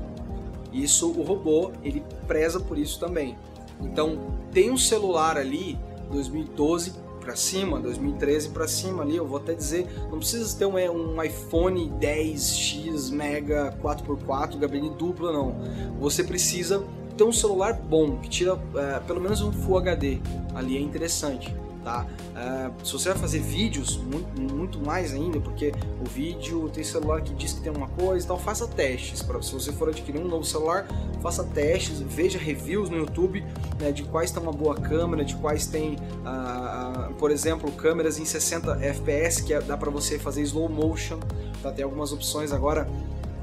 Isso 0.71 1.09
o 1.11 1.23
robô, 1.23 1.71
ele 1.83 2.03
preza 2.27 2.59
por 2.59 2.77
isso 2.77 2.99
também. 2.99 3.37
Então, 3.79 4.17
tem 4.51 4.71
um 4.71 4.77
celular 4.77 5.37
ali 5.37 5.77
2012 6.11 6.93
para 7.19 7.35
cima, 7.35 7.79
2013 7.79 8.49
para 8.49 8.67
cima 8.67 9.03
ali, 9.03 9.15
eu 9.15 9.25
vou 9.25 9.37
até 9.37 9.53
dizer, 9.53 9.87
não 10.11 10.17
precisa 10.17 10.57
ter 10.57 10.65
um, 10.65 10.77
é, 10.77 10.91
um 10.91 11.23
iPhone 11.23 11.89
10X 11.99 13.11
Mega 13.11 13.73
4x4 13.81 14.57
gabinete 14.57 14.95
duplo 14.95 15.31
não. 15.31 15.55
Você 15.99 16.23
precisa 16.23 16.83
ter 17.15 17.23
um 17.23 17.31
celular 17.31 17.73
bom 17.73 18.17
que 18.17 18.27
tira 18.27 18.59
é, 18.75 18.99
pelo 18.99 19.21
menos 19.21 19.41
um 19.41 19.53
Full 19.53 19.77
HD. 19.77 20.19
Ali 20.53 20.75
é 20.75 20.81
interessante 20.81 21.55
tá? 21.83 22.05
Uh, 22.31 22.85
se 22.85 22.93
você 22.93 23.09
vai 23.09 23.17
fazer 23.17 23.39
vídeos, 23.39 23.97
muito, 23.97 24.41
muito 24.41 24.79
mais 24.79 25.13
ainda, 25.13 25.39
porque 25.39 25.71
o 26.01 26.09
vídeo 26.09 26.69
tem 26.69 26.83
celular 26.83 27.21
que 27.21 27.33
diz 27.33 27.53
que 27.53 27.61
tem 27.61 27.71
uma 27.71 27.87
coisa 27.87 28.25
e 28.25 28.27
tal, 28.27 28.39
faça 28.39 28.67
testes. 28.67 29.21
Pra, 29.21 29.41
se 29.41 29.53
você 29.53 29.71
for 29.71 29.89
adquirir 29.89 30.19
um 30.19 30.27
novo 30.27 30.45
celular, 30.45 30.87
faça 31.21 31.43
testes, 31.43 31.99
veja 31.99 32.37
reviews 32.37 32.89
no 32.89 32.97
YouTube 32.97 33.43
né, 33.79 33.91
de 33.91 34.03
quais 34.03 34.31
tem 34.31 34.41
uma 34.41 34.51
boa 34.51 34.75
câmera, 34.75 35.23
de 35.23 35.35
quais 35.35 35.67
tem, 35.67 35.95
uh, 35.95 37.13
por 37.15 37.31
exemplo, 37.31 37.71
câmeras 37.71 38.17
em 38.17 38.25
60 38.25 38.79
FPS, 38.83 39.41
que 39.43 39.53
é, 39.53 39.61
dá 39.61 39.77
para 39.77 39.91
você 39.91 40.17
fazer 40.17 40.41
slow 40.43 40.69
motion, 40.69 41.19
tá? 41.61 41.71
Tem 41.71 41.83
algumas 41.83 42.11
opções 42.11 42.51
agora 42.51 42.87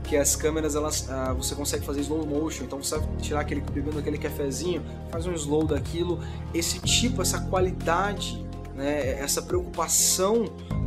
que 0.04 0.16
as 0.16 0.34
câmeras 0.34 0.74
elas 0.74 1.08
ah, 1.10 1.32
você 1.32 1.54
consegue 1.54 1.84
fazer 1.84 2.00
slow 2.00 2.26
motion, 2.26 2.64
então 2.64 2.82
você 2.82 3.00
tirar 3.20 3.40
aquele 3.40 3.60
bebendo 3.60 3.98
aquele 3.98 4.18
cafezinho, 4.18 4.82
faz 5.10 5.26
um 5.26 5.32
slow 5.32 5.64
daquilo, 5.66 6.20
esse 6.54 6.78
tipo, 6.80 7.22
essa 7.22 7.40
qualidade, 7.42 8.44
né, 8.74 9.18
essa 9.20 9.42
preocupação 9.42 10.46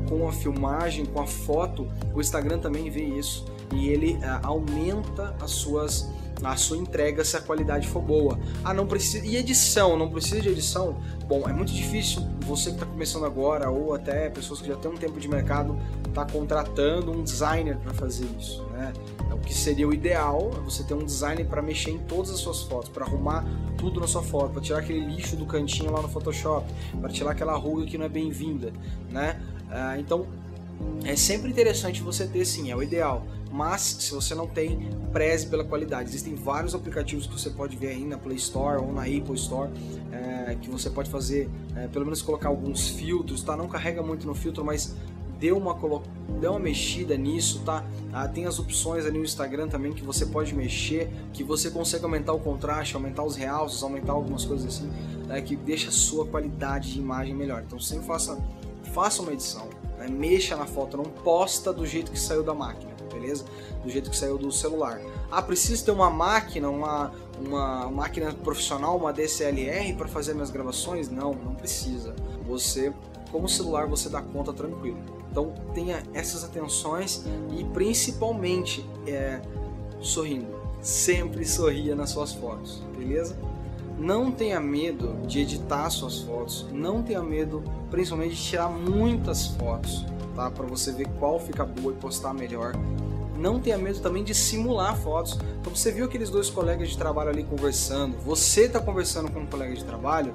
com 0.10 0.28
a 0.28 0.32
filmagem, 0.32 1.06
com 1.06 1.22
a 1.22 1.28
foto, 1.28 1.88
o 2.14 2.20
Instagram 2.20 2.60
também 2.60 2.90
vê 2.90 3.04
isso. 3.04 3.46
E 3.74 3.88
ele 3.88 4.20
ah, 4.24 4.42
aumenta 4.44 5.36
as 5.42 5.52
suas 5.52 6.10
a 6.44 6.56
sua 6.56 6.78
entrega 6.78 7.24
se 7.24 7.38
a 7.38 7.42
qualidade 7.42 7.88
for 7.88 8.02
boa. 8.02 8.40
Ah, 8.64 8.74
não 8.74 8.86
precisa. 8.86 9.26
E 9.26 9.36
edição? 9.36 9.98
Não 9.98 10.10
precisa 10.10 10.42
de 10.42 10.50
edição? 10.50 10.98
Bom, 11.28 11.48
é 11.48 11.54
muito 11.54 11.72
difícil 11.72 12.22
você 12.42 12.70
que 12.70 12.76
está 12.76 12.86
começando 12.86 13.26
agora, 13.26 13.70
ou 13.70 13.94
até 13.94 14.30
pessoas 14.30 14.62
que 14.62 14.68
já 14.68 14.76
têm 14.76 14.92
um 14.92 14.98
tempo 14.98 15.20
de 15.20 15.28
mercado, 15.28 15.78
tá 16.14 16.26
contratando 16.26 17.12
um 17.12 17.24
designer 17.24 17.78
para 17.78 17.94
fazer 17.94 18.28
isso. 18.38 18.64
Né? 18.74 18.94
O 19.32 19.40
que 19.40 19.54
seria 19.54 19.88
o 19.88 19.94
ideal 19.94 20.52
é 20.56 20.60
você 20.60 20.84
ter 20.84 20.94
um 20.94 21.04
designer 21.04 21.46
para 21.46 21.62
mexer 21.62 21.92
em 21.92 22.00
todas 22.00 22.32
as 22.32 22.40
suas 22.40 22.62
fotos, 22.64 22.90
para 22.90 23.06
arrumar 23.06 23.46
tudo 23.78 24.00
na 24.00 24.08
sua 24.08 24.22
foto, 24.22 24.52
para 24.52 24.62
tirar 24.62 24.80
aquele 24.80 25.06
lixo 25.06 25.36
do 25.36 25.46
cantinho 25.46 25.92
lá 25.92 26.02
no 26.02 26.10
Photoshop, 26.10 26.66
para 27.00 27.10
tirar 27.10 27.32
aquela 27.32 27.56
ruga 27.56 27.86
que 27.86 27.98
não 27.98 28.06
é 28.06 28.10
bem-vinda. 28.10 28.72
Né? 29.10 29.42
Ah, 29.70 29.98
então 29.98 30.28
é 31.06 31.16
sempre 31.16 31.50
interessante 31.50 32.02
você 32.02 32.26
ter 32.26 32.46
sim, 32.46 32.72
é 32.72 32.76
o 32.76 32.82
ideal. 32.82 33.26
Mas 33.52 33.82
se 33.82 34.12
você 34.12 34.34
não 34.34 34.48
tem, 34.48 34.90
preze 35.12 35.46
pela 35.46 35.64
qualidade. 35.64 36.10
Existem 36.10 36.34
vários 36.34 36.74
aplicativos 36.74 37.28
que 37.28 37.34
você 37.34 37.52
pode 37.52 37.78
ver 37.78 37.90
aí 37.90 38.04
na 38.04 38.18
Play 38.18 38.38
Store 38.38 38.82
ou 38.82 38.92
na 38.92 39.04
Apple 39.04 39.36
Store 39.36 39.70
é, 40.12 40.56
que 40.60 40.70
você 40.70 40.90
pode 40.90 41.10
fazer, 41.10 41.50
é, 41.76 41.88
pelo 41.88 42.06
menos 42.06 42.22
colocar 42.22 42.50
alguns 42.50 42.90
filtros, 42.90 43.44
tá? 43.44 43.56
Não 43.56 43.68
carrega 43.68 44.02
muito 44.02 44.26
no 44.26 44.34
filtro, 44.34 44.64
mas 44.64 44.96
dê 45.40 45.52
uma, 45.52 45.78
dê 46.40 46.48
uma 46.48 46.60
mexida 46.60 47.18
nisso, 47.18 47.62
tá? 47.66 47.86
Ah, 48.12 48.28
tem 48.28 48.46
as 48.46 48.60
opções 48.60 49.06
ali 49.06 49.18
no 49.18 49.24
Instagram 49.24 49.68
também 49.68 49.92
que 49.92 50.04
você 50.04 50.26
pode 50.26 50.56
mexer, 50.56 51.10
que 51.34 51.44
você 51.44 51.70
consegue 51.70 52.06
aumentar 52.06 52.34
o 52.34 52.40
contraste, 52.40 52.96
aumentar 52.96 53.24
os 53.24 53.36
realces, 53.36 53.84
aumentar 53.84 54.14
algumas 54.14 54.46
coisas 54.46 54.66
assim, 54.66 54.90
é, 55.30 55.42
que 55.42 55.56
deixa 55.56 55.90
a 55.90 55.92
sua 55.92 56.26
qualidade 56.26 56.94
de 56.94 57.00
imagem 57.00 57.36
melhor. 57.36 57.64
Então 57.66 57.80
sempre 57.80 58.06
faça, 58.06 58.38
faça 58.94 59.22
uma 59.22 59.34
edição, 59.34 59.68
né? 60.04 60.10
mexa 60.10 60.56
na 60.56 60.66
foto, 60.66 60.98
não 60.98 61.06
posta 61.06 61.74
do 61.74 61.86
jeito 61.86 62.12
que 62.12 62.20
saiu 62.20 62.44
da 62.44 62.54
máquina 62.54 62.94
beleza? 63.14 63.46
Do 63.84 63.90
jeito 63.90 64.10
que 64.10 64.18
saiu 64.18 64.38
do 64.38 64.52
celular. 64.52 65.00
Ah, 65.32 65.42
precisa 65.42 65.86
ter 65.86 65.92
uma 65.92 66.10
máquina, 66.10 66.70
uma, 66.70 67.12
uma 67.40 67.90
máquina 67.90 68.34
profissional, 68.34 68.98
uma 68.98 69.14
DSLR 69.14 69.94
para 69.94 70.08
fazer 70.08 70.34
minhas 70.34 70.50
gravações? 70.50 71.10
Não, 71.10 71.34
não 71.34 71.56
precisa. 71.56 72.16
Você, 72.48 72.92
como 73.32 73.48
celular, 73.48 73.88
você 73.88 74.10
dá 74.10 74.22
conta 74.22 74.52
tranquilo, 74.52 74.98
Então 75.32 75.54
tenha 75.74 76.04
essas 76.14 76.44
atenções 76.44 77.24
e 77.58 77.64
principalmente 77.66 78.86
é, 79.08 79.40
sorrindo. 80.02 80.62
Sempre 80.82 81.46
sorria 81.46 81.96
nas 81.96 82.10
suas 82.10 82.34
fotos, 82.34 82.84
beleza? 82.98 83.38
Não 83.98 84.32
tenha 84.32 84.60
medo 84.60 85.16
de 85.26 85.40
editar 85.40 85.90
suas 85.90 86.20
fotos, 86.20 86.66
não 86.72 87.02
tenha 87.04 87.22
medo 87.22 87.64
principalmente 87.90 88.36
de 88.36 88.42
tirar 88.42 88.70
muitas 88.70 89.48
fotos, 89.48 90.06
tá? 90.36 90.50
Para 90.50 90.66
você 90.66 90.92
ver 90.92 91.08
qual 91.20 91.40
fica 91.40 91.64
boa 91.64 91.94
e 91.94 91.98
postar 91.98 92.34
melhor. 92.34 92.74
Não 93.38 93.60
tenha 93.60 93.78
medo 93.78 94.00
também 94.00 94.24
de 94.24 94.34
simular 94.34 94.98
fotos. 94.98 95.38
Então 95.60 95.76
você 95.76 95.92
viu 95.92 96.06
aqueles 96.06 96.30
dois 96.30 96.50
colegas 96.50 96.90
de 96.90 96.98
trabalho 96.98 97.30
ali 97.30 97.44
conversando, 97.44 98.18
você 98.26 98.66
está 98.66 98.80
conversando 98.80 99.32
com 99.32 99.42
um 99.42 99.46
colega 99.46 99.74
de 99.74 99.84
trabalho, 99.84 100.34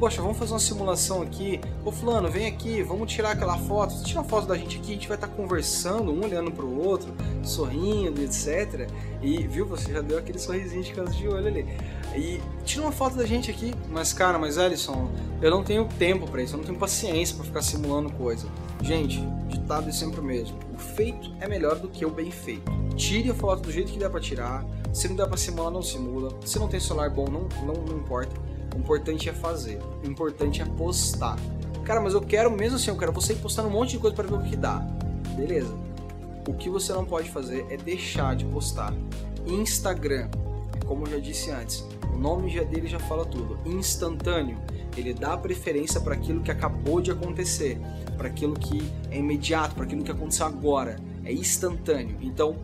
poxa, 0.00 0.22
vamos 0.22 0.38
fazer 0.38 0.54
uma 0.54 0.58
simulação 0.58 1.20
aqui. 1.20 1.60
Ô 1.84 1.92
fulano, 1.92 2.30
vem 2.30 2.46
aqui, 2.46 2.82
vamos 2.82 3.12
tirar 3.12 3.32
aquela 3.32 3.58
foto. 3.58 4.02
Tira 4.02 4.20
uma 4.20 4.28
foto 4.28 4.46
da 4.46 4.56
gente 4.56 4.78
aqui, 4.78 4.92
a 4.92 4.94
gente 4.94 5.06
vai 5.06 5.16
estar 5.18 5.28
tá 5.28 5.34
conversando, 5.34 6.10
um 6.10 6.24
olhando 6.24 6.50
para 6.50 6.64
o 6.64 6.82
outro, 6.82 7.12
sorrindo, 7.42 8.22
etc. 8.22 8.88
E 9.20 9.46
viu, 9.46 9.66
você 9.66 9.92
já 9.92 10.00
deu 10.00 10.18
aquele 10.18 10.38
sorrisinho 10.38 10.82
de 10.82 10.92
canto 10.94 11.12
de 11.12 11.28
olho 11.28 11.46
ali. 11.46 11.66
E 12.14 12.40
tira 12.64 12.82
uma 12.82 12.92
foto 12.92 13.16
da 13.16 13.24
gente 13.24 13.50
aqui. 13.50 13.74
Mas 13.88 14.12
cara, 14.12 14.38
mas 14.38 14.58
Alisson, 14.58 15.10
eu 15.40 15.50
não 15.50 15.62
tenho 15.62 15.86
tempo 15.98 16.28
para 16.28 16.42
isso, 16.42 16.54
eu 16.54 16.58
não 16.58 16.64
tenho 16.64 16.78
paciência 16.78 17.36
para 17.36 17.44
ficar 17.44 17.62
simulando 17.62 18.10
coisa. 18.12 18.46
Gente, 18.82 19.20
ditado 19.48 19.88
é 19.88 19.92
sempre 19.92 20.20
o 20.20 20.24
mesmo. 20.24 20.58
O 20.74 20.78
feito 20.78 21.32
é 21.40 21.48
melhor 21.48 21.76
do 21.76 21.88
que 21.88 22.04
o 22.04 22.10
bem 22.10 22.30
feito. 22.30 22.70
Tire 22.96 23.30
a 23.30 23.34
foto 23.34 23.62
do 23.62 23.72
jeito 23.72 23.92
que 23.92 23.98
dá 23.98 24.10
para 24.10 24.20
tirar. 24.20 24.64
Se 24.92 25.08
não 25.08 25.16
dá 25.16 25.26
para 25.26 25.36
simular, 25.36 25.70
não 25.70 25.82
simula. 25.82 26.30
Se 26.44 26.58
não 26.58 26.68
tem 26.68 26.80
celular 26.80 27.10
bom, 27.10 27.26
não, 27.26 27.48
não, 27.64 27.74
não 27.82 27.96
importa 27.96 28.34
o 28.74 28.78
importante 28.78 29.28
é 29.28 29.32
fazer. 29.32 29.80
O 30.04 30.06
importante 30.06 30.62
é 30.62 30.64
postar. 30.64 31.36
Cara, 31.84 32.00
mas 32.00 32.14
eu 32.14 32.20
quero 32.20 32.50
mesmo 32.50 32.76
assim, 32.76 32.90
eu 32.90 32.96
quero 32.96 33.12
você 33.12 33.34
postando 33.34 33.68
um 33.68 33.72
monte 33.72 33.90
de 33.90 33.98
coisa 33.98 34.14
para 34.14 34.26
ver 34.26 34.34
o 34.34 34.42
que 34.42 34.56
dá. 34.56 34.78
Beleza. 35.36 35.74
O 36.46 36.54
que 36.54 36.70
você 36.70 36.92
não 36.92 37.04
pode 37.04 37.30
fazer 37.30 37.66
é 37.70 37.76
deixar 37.76 38.36
de 38.36 38.44
postar. 38.44 38.92
Instagram, 39.46 40.28
como 40.86 41.06
eu 41.06 41.12
já 41.12 41.18
disse 41.18 41.50
antes, 41.50 41.84
o 42.14 42.18
nome 42.18 42.50
já 42.50 42.62
dele 42.62 42.86
já 42.86 42.98
fala 42.98 43.24
tudo. 43.24 43.58
Instantâneo, 43.64 44.58
ele 44.96 45.14
dá 45.14 45.36
preferência 45.36 46.00
para 46.00 46.14
aquilo 46.14 46.40
que 46.40 46.50
acabou 46.50 47.00
de 47.00 47.10
acontecer, 47.10 47.78
para 48.16 48.28
aquilo 48.28 48.54
que 48.54 48.82
é 49.10 49.18
imediato, 49.18 49.74
para 49.74 49.84
aquilo 49.84 50.02
que 50.02 50.10
aconteceu 50.10 50.46
agora. 50.46 50.96
É 51.24 51.32
instantâneo. 51.32 52.16
Então, 52.20 52.56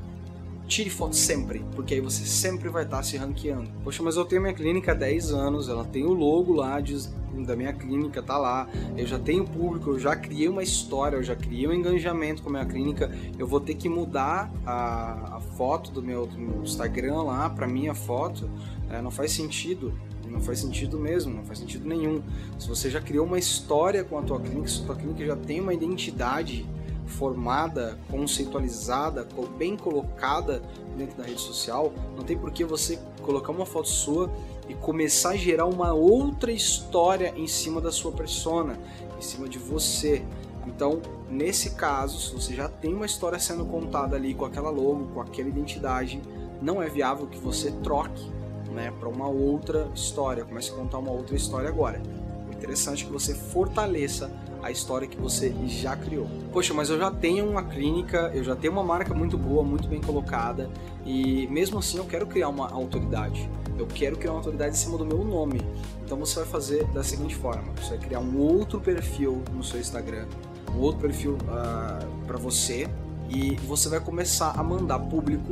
tire 0.67 0.91
foto 0.91 1.15
sempre, 1.15 1.65
porque 1.75 1.95
aí 1.95 2.01
você 2.01 2.25
sempre 2.25 2.69
vai 2.69 2.85
estar 2.85 2.99
tá 2.99 3.03
se 3.03 3.17
ranqueando. 3.17 3.71
Poxa, 3.85 4.03
mas 4.03 4.17
eu 4.17 4.25
tenho 4.25 4.43
minha 4.43 4.55
clínica 4.55 4.93
há 4.93 4.95
10 4.95 5.33
anos, 5.33 5.69
ela 5.69 5.85
tem 5.85 6.05
o 6.05 6.13
logo 6.13 6.53
lá 6.53 6.81
de, 6.81 6.97
da 7.45 7.57
minha 7.57 7.73
clínica, 7.73 8.23
tá 8.23 8.39
lá, 8.39 8.69
eu 8.97 9.07
já 9.07 9.19
tenho 9.19 9.45
público, 9.45 9.91
eu 9.91 9.99
já 9.99 10.15
criei 10.15 10.49
uma 10.49 10.63
história, 10.63 11.17
eu 11.17 11.23
já 11.23 11.35
criei 11.35 11.67
um 11.67 11.73
engajamento 11.73 12.43
com 12.43 12.49
a 12.49 12.53
minha 12.53 12.67
clínica, 12.67 13.11
eu 13.39 13.47
vou 13.47 13.61
ter 13.61 13.75
que 13.75 13.89
mudar 13.89 14.51
a, 14.65 15.37
a 15.37 15.41
foto 15.57 15.91
do 15.91 16.03
meu, 16.03 16.27
do 16.27 16.39
meu, 16.39 16.63
Instagram 16.63 17.23
lá 17.23 17.51
para 17.51 17.67
minha 17.67 17.95
foto, 17.95 18.49
é, 18.91 19.01
não 19.01 19.11
faz 19.11 19.33
sentido. 19.33 19.93
Não 20.29 20.41
faz 20.41 20.59
sentido 20.59 20.99
mesmo, 20.99 21.33
não 21.33 21.45
faz 21.45 21.61
sentido 21.61 21.89
nenhum. 21.89 22.21
Se 22.59 22.69
você 22.69 22.91
já 22.91 23.01
criou 23.01 23.25
uma 23.25 23.39
história 23.39 24.03
com 24.03 24.19
a 24.19 24.23
tua 24.23 24.41
clínica, 24.41 24.67
se 24.67 24.83
a 24.83 24.85
tua 24.85 24.97
clínica 24.97 25.25
já 25.25 25.37
tem 25.37 25.61
uma 25.61 25.73
identidade 25.73 26.67
formada, 27.07 27.99
conceitualizada, 28.11 29.27
bem 29.57 29.77
colocada 29.77 30.63
dentro 30.97 31.17
da 31.17 31.25
rede 31.25 31.41
social, 31.41 31.93
não 32.17 32.25
tem 32.25 32.37
por 32.37 32.51
que 32.51 32.65
você 32.65 32.99
colocar 33.23 33.53
uma 33.53 33.67
foto 33.67 33.89
sua 33.89 34.31
e 34.69 34.75
começar 34.75 35.31
a 35.31 35.37
gerar 35.37 35.67
uma 35.67 35.93
outra 35.93 36.53
história 36.53 37.33
em 37.37 37.47
cima 37.47 37.81
da 37.81 37.93
sua 37.93 38.13
persona, 38.13 38.79
em 39.19 39.23
cima 39.23 39.49
de 39.49 39.59
você. 39.59 40.25
Então, 40.67 41.01
nesse 41.31 41.71
caso, 41.71 42.21
se 42.21 42.35
você 42.35 42.55
já 42.55 42.69
tem 42.69 42.93
uma 42.93 43.07
história 43.07 43.39
sendo 43.39 43.65
contada 43.65 44.17
ali 44.17 44.35
com 44.35 44.45
aquela 44.45 44.71
logo, 44.71 45.07
com 45.15 45.21
aquela 45.21 45.49
identidade, 45.49 46.21
não 46.61 46.83
é 46.83 46.89
viável 46.89 47.27
que 47.27 47.39
você 47.39 47.71
troque 47.83 48.31
né, 48.73 48.93
para 48.99 49.09
uma 49.09 49.29
outra 49.29 49.89
história, 49.95 50.45
comece 50.45 50.71
a 50.71 50.75
contar 50.75 50.99
uma 50.99 51.13
outra 51.13 51.37
história 51.37 51.69
agora. 51.69 52.03
O 52.49 52.53
interessante 52.53 53.05
é 53.05 53.07
que 53.07 53.13
você 53.13 53.35
fortaleça 53.35 54.31
a 54.63 54.71
história 54.71 55.07
que 55.07 55.17
você 55.17 55.55
já 55.67 55.97
criou. 55.97 56.27
Poxa, 56.53 56.75
mas 56.75 56.91
eu 56.91 56.99
já 56.99 57.11
tenho 57.11 57.49
uma 57.49 57.63
clínica, 57.63 58.33
eu 58.35 58.43
já 58.43 58.57
tenho 58.57 58.73
uma 58.73 58.83
marca 58.83 59.15
muito 59.15 59.39
boa, 59.39 59.63
muito 59.63 59.87
bem 59.87 60.01
colocada, 60.01 60.69
e 61.05 61.47
mesmo 61.49 61.79
assim 61.79 61.99
eu 61.99 62.05
quero 62.05 62.27
criar 62.27 62.49
uma 62.49 62.69
autoridade. 62.71 63.49
Eu 63.79 63.87
quero 63.87 64.17
criar 64.17 64.33
uma 64.33 64.39
autoridade 64.39 64.75
em 64.75 64.79
cima 64.79 64.97
do 64.97 65.05
meu 65.05 65.25
nome. 65.25 65.61
Então 66.05 66.17
você 66.19 66.41
vai 66.41 66.49
fazer 66.49 66.85
da 66.89 67.03
seguinte 67.03 67.35
forma: 67.35 67.73
você 67.75 67.91
vai 67.91 67.99
criar 67.99 68.21
um 68.21 68.39
outro 68.39 68.81
perfil 68.81 69.43
no 69.53 69.63
seu 69.63 69.81
Instagram, 69.81 70.27
um 70.75 70.81
outro 70.81 71.01
perfil 71.01 71.33
uh, 71.33 71.39
ah, 71.51 71.99
para 72.27 72.39
você, 72.39 72.89
e 73.29 73.57
você 73.57 73.89
vai 73.89 74.01
começar 74.01 74.53
a 74.53 74.63
mandar 74.63 74.99
público 74.99 75.51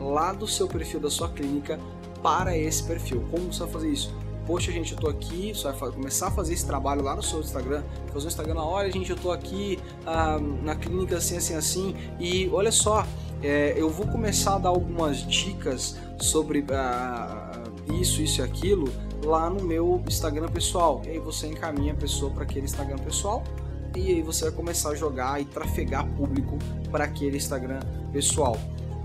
lá 0.00 0.32
do 0.32 0.46
seu 0.46 0.68
perfil 0.68 1.00
da 1.00 1.10
sua 1.10 1.28
clínica 1.28 1.78
para 2.22 2.56
esse 2.56 2.82
perfil. 2.82 3.24
Como 3.30 3.52
você 3.52 3.60
vai 3.60 3.72
fazer 3.72 3.88
isso? 3.88 4.24
poxa, 4.46 4.70
gente, 4.70 4.92
eu 4.92 4.98
tô 4.98 5.08
aqui, 5.08 5.52
você 5.54 5.70
vai 5.72 5.90
começar 5.90 6.28
a 6.28 6.30
fazer 6.30 6.54
esse 6.54 6.66
trabalho 6.66 7.02
lá 7.02 7.16
no 7.16 7.22
seu 7.22 7.40
Instagram, 7.40 7.82
fazer 8.12 8.26
um 8.26 8.28
Instagram, 8.28 8.60
olha, 8.60 8.90
gente, 8.90 9.10
eu 9.10 9.16
tô 9.16 9.30
aqui 9.30 9.78
ah, 10.06 10.38
na 10.62 10.74
clínica 10.74 11.16
assim, 11.16 11.36
assim, 11.36 11.54
assim, 11.54 11.96
e 12.20 12.48
olha 12.52 12.70
só, 12.70 13.06
é, 13.42 13.74
eu 13.76 13.90
vou 13.90 14.06
começar 14.06 14.56
a 14.56 14.58
dar 14.58 14.68
algumas 14.68 15.18
dicas 15.26 15.96
sobre 16.18 16.64
ah, 16.70 17.43
isso, 17.92 18.22
isso 18.22 18.40
e 18.40 18.44
aquilo 18.44 18.88
lá 19.24 19.48
no 19.48 19.62
meu 19.62 20.02
Instagram 20.06 20.48
pessoal. 20.48 21.02
E 21.04 21.10
aí 21.10 21.18
você 21.18 21.46
encaminha 21.46 21.92
a 21.92 21.96
pessoa 21.96 22.30
para 22.30 22.44
aquele 22.44 22.66
Instagram 22.66 22.98
pessoal 22.98 23.42
e 23.96 24.08
aí 24.12 24.22
você 24.22 24.44
vai 24.44 24.52
começar 24.52 24.90
a 24.90 24.94
jogar 24.94 25.40
e 25.40 25.44
trafegar 25.44 26.06
público 26.16 26.58
para 26.90 27.04
aquele 27.04 27.36
Instagram 27.36 27.80
pessoal. 28.12 28.58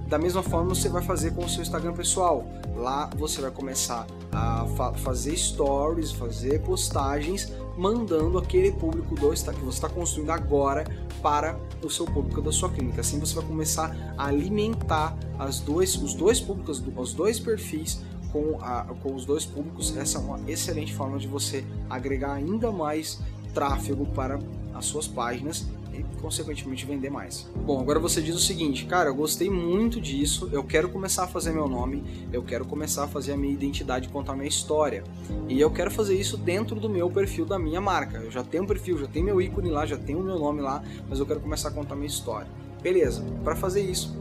Da 0.07 0.17
mesma 0.17 0.41
forma 0.41 0.69
você 0.69 0.89
vai 0.89 1.03
fazer 1.03 1.31
com 1.35 1.45
o 1.45 1.49
seu 1.49 1.61
Instagram 1.61 1.93
pessoal. 1.93 2.43
Lá 2.75 3.07
você 3.15 3.41
vai 3.41 3.51
começar 3.51 4.07
a 4.31 4.65
fa 4.75 4.93
fazer 4.93 5.37
stories, 5.37 6.11
fazer 6.11 6.61
postagens, 6.61 7.53
mandando 7.77 8.39
aquele 8.39 8.71
público 8.71 9.13
do 9.13 9.29
que 9.29 9.45
você 9.45 9.53
está 9.67 9.89
construindo 9.89 10.31
agora 10.31 10.85
para 11.21 11.59
o 11.83 11.89
seu 11.89 12.05
público 12.05 12.41
da 12.41 12.51
sua 12.51 12.69
clínica. 12.69 13.01
Assim 13.01 13.19
você 13.19 13.35
vai 13.35 13.45
começar 13.45 13.95
a 14.17 14.25
alimentar 14.25 15.15
as 15.37 15.59
dois, 15.59 15.95
os 15.95 16.15
dois 16.15 16.39
públicos, 16.39 16.81
os 16.97 17.13
dois 17.13 17.39
perfis 17.39 18.01
com, 18.31 18.57
a, 18.61 18.83
com 19.01 19.13
os 19.13 19.25
dois 19.25 19.45
públicos. 19.45 19.95
Essa 19.95 20.17
é 20.17 20.21
uma 20.21 20.39
excelente 20.47 20.93
forma 20.93 21.17
de 21.17 21.27
você 21.27 21.63
agregar 21.89 22.33
ainda 22.33 22.71
mais 22.71 23.19
tráfego 23.53 24.05
para 24.07 24.39
as 24.73 24.85
suas 24.85 25.07
páginas 25.07 25.67
e, 25.93 26.03
consequentemente, 26.21 26.85
vender 26.85 27.09
mais. 27.09 27.49
Bom, 27.65 27.79
agora 27.79 27.99
você 27.99 28.21
diz 28.21 28.35
o 28.35 28.39
seguinte, 28.39 28.85
cara, 28.85 29.09
eu 29.09 29.15
gostei 29.15 29.49
muito 29.49 29.99
disso, 29.99 30.49
eu 30.51 30.63
quero 30.63 30.89
começar 30.89 31.23
a 31.23 31.27
fazer 31.27 31.51
meu 31.51 31.67
nome, 31.67 32.03
eu 32.31 32.43
quero 32.43 32.65
começar 32.65 33.03
a 33.03 33.07
fazer 33.07 33.33
a 33.33 33.37
minha 33.37 33.53
identidade, 33.53 34.07
contar 34.09 34.35
minha 34.35 34.47
história. 34.47 35.03
E 35.47 35.59
eu 35.59 35.71
quero 35.71 35.91
fazer 35.91 36.15
isso 36.15 36.37
dentro 36.37 36.79
do 36.79 36.89
meu 36.89 37.09
perfil 37.09 37.45
da 37.45 37.57
minha 37.57 37.81
marca. 37.81 38.17
Eu 38.17 38.31
já 38.31 38.43
tenho 38.43 38.63
um 38.63 38.67
perfil, 38.67 38.97
já 38.97 39.07
tenho 39.07 39.25
meu 39.25 39.41
ícone 39.41 39.69
lá, 39.69 39.85
já 39.85 39.97
tenho 39.97 40.19
o 40.19 40.23
meu 40.23 40.39
nome 40.39 40.61
lá, 40.61 40.83
mas 41.07 41.19
eu 41.19 41.25
quero 41.25 41.39
começar 41.39 41.69
a 41.69 41.71
contar 41.71 41.95
minha 41.95 42.07
história. 42.07 42.47
Beleza, 42.81 43.23
para 43.43 43.55
fazer 43.55 43.81
isso, 43.81 44.15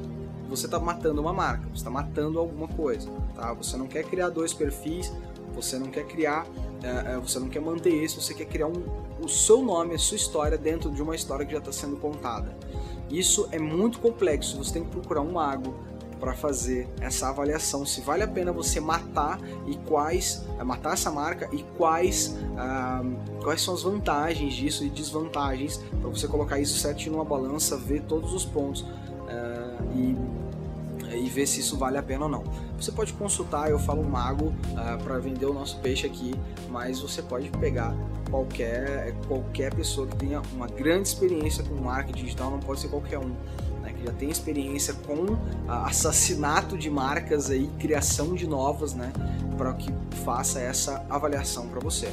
você 0.48 0.66
está 0.66 0.80
matando 0.80 1.20
uma 1.20 1.32
marca, 1.32 1.68
você 1.68 1.76
está 1.76 1.90
matando 1.90 2.38
alguma 2.38 2.66
coisa, 2.66 3.08
tá? 3.38 3.52
Você 3.54 3.76
não 3.76 3.86
quer 3.86 4.04
criar 4.04 4.28
dois 4.28 4.52
perfis, 4.52 5.12
você 5.54 5.78
não 5.78 5.86
quer 5.86 6.04
criar, 6.06 6.46
é, 6.82 7.14
é, 7.14 7.18
você 7.18 7.38
não 7.38 7.48
quer 7.48 7.60
manter 7.60 7.90
isso, 7.90 8.20
você 8.20 8.34
quer 8.34 8.46
criar 8.46 8.66
um, 8.66 8.84
o 9.22 9.28
seu 9.28 9.62
nome, 9.62 9.94
a 9.94 9.98
sua 9.98 10.16
história 10.16 10.58
dentro 10.58 10.90
de 10.90 11.00
uma 11.00 11.14
história 11.14 11.46
que 11.46 11.52
já 11.52 11.58
está 11.58 11.72
sendo 11.72 11.96
contada. 11.96 12.54
Isso 13.08 13.48
é 13.52 13.58
muito 13.58 14.00
complexo, 14.00 14.58
você 14.58 14.74
tem 14.74 14.84
que 14.84 14.90
procurar 14.90 15.22
um 15.22 15.32
mago 15.32 15.74
para 16.20 16.34
fazer 16.34 16.88
essa 17.00 17.28
avaliação 17.28 17.86
se 17.86 18.00
vale 18.00 18.24
a 18.24 18.26
pena 18.26 18.50
você 18.50 18.80
matar 18.80 19.38
e 19.68 19.76
quais 19.76 20.44
é, 20.58 20.64
matar 20.64 20.94
essa 20.94 21.12
marca 21.12 21.48
e 21.52 21.62
quais 21.76 22.36
ah, 22.56 23.04
quais 23.40 23.62
são 23.62 23.72
as 23.72 23.84
vantagens 23.84 24.52
disso 24.52 24.82
e 24.82 24.90
desvantagens 24.90 25.76
para 25.76 26.10
você 26.10 26.26
colocar 26.26 26.58
isso 26.58 26.76
certinho 26.76 27.12
numa 27.12 27.24
balança 27.24 27.76
ver 27.76 28.02
todos 28.02 28.34
os 28.34 28.44
pontos 28.44 28.84
e 29.94 30.16
e 31.16 31.28
ver 31.28 31.46
se 31.46 31.60
isso 31.60 31.76
vale 31.76 31.98
a 31.98 32.02
pena 32.02 32.24
ou 32.24 32.30
não. 32.30 32.44
Você 32.78 32.92
pode 32.92 33.12
consultar, 33.12 33.70
eu 33.70 33.78
falo 33.78 34.04
mago 34.04 34.46
uh, 34.46 34.54
ah, 34.76 34.98
para 35.02 35.18
vender 35.18 35.46
o 35.46 35.52
nosso 35.52 35.78
peixe 35.78 36.06
aqui, 36.06 36.34
mas 36.68 37.00
você 37.00 37.22
pode 37.22 37.48
pegar 37.50 37.94
qualquer 38.30 39.14
qualquer 39.26 39.74
pessoa 39.74 40.06
que 40.06 40.16
tenha 40.16 40.42
uma 40.52 40.66
grande 40.66 41.08
experiência 41.08 41.64
com 41.64 41.74
marketing 41.74 42.24
digital, 42.24 42.50
não 42.50 42.60
pode 42.60 42.80
ser 42.80 42.88
qualquer 42.88 43.18
um. 43.18 43.34
Né, 43.82 43.92
que 43.96 44.04
já 44.04 44.12
tem 44.12 44.28
experiência 44.28 44.94
com 45.06 45.32
uh, 45.32 45.38
assassinato 45.66 46.76
de 46.76 46.90
marcas 46.90 47.50
aí, 47.50 47.68
criação 47.78 48.34
de 48.34 48.46
novas, 48.46 48.92
né, 48.92 49.12
para 49.56 49.72
que 49.74 49.92
faça 50.24 50.60
essa 50.60 51.04
avaliação 51.08 51.68
para 51.68 51.80
você. 51.80 52.08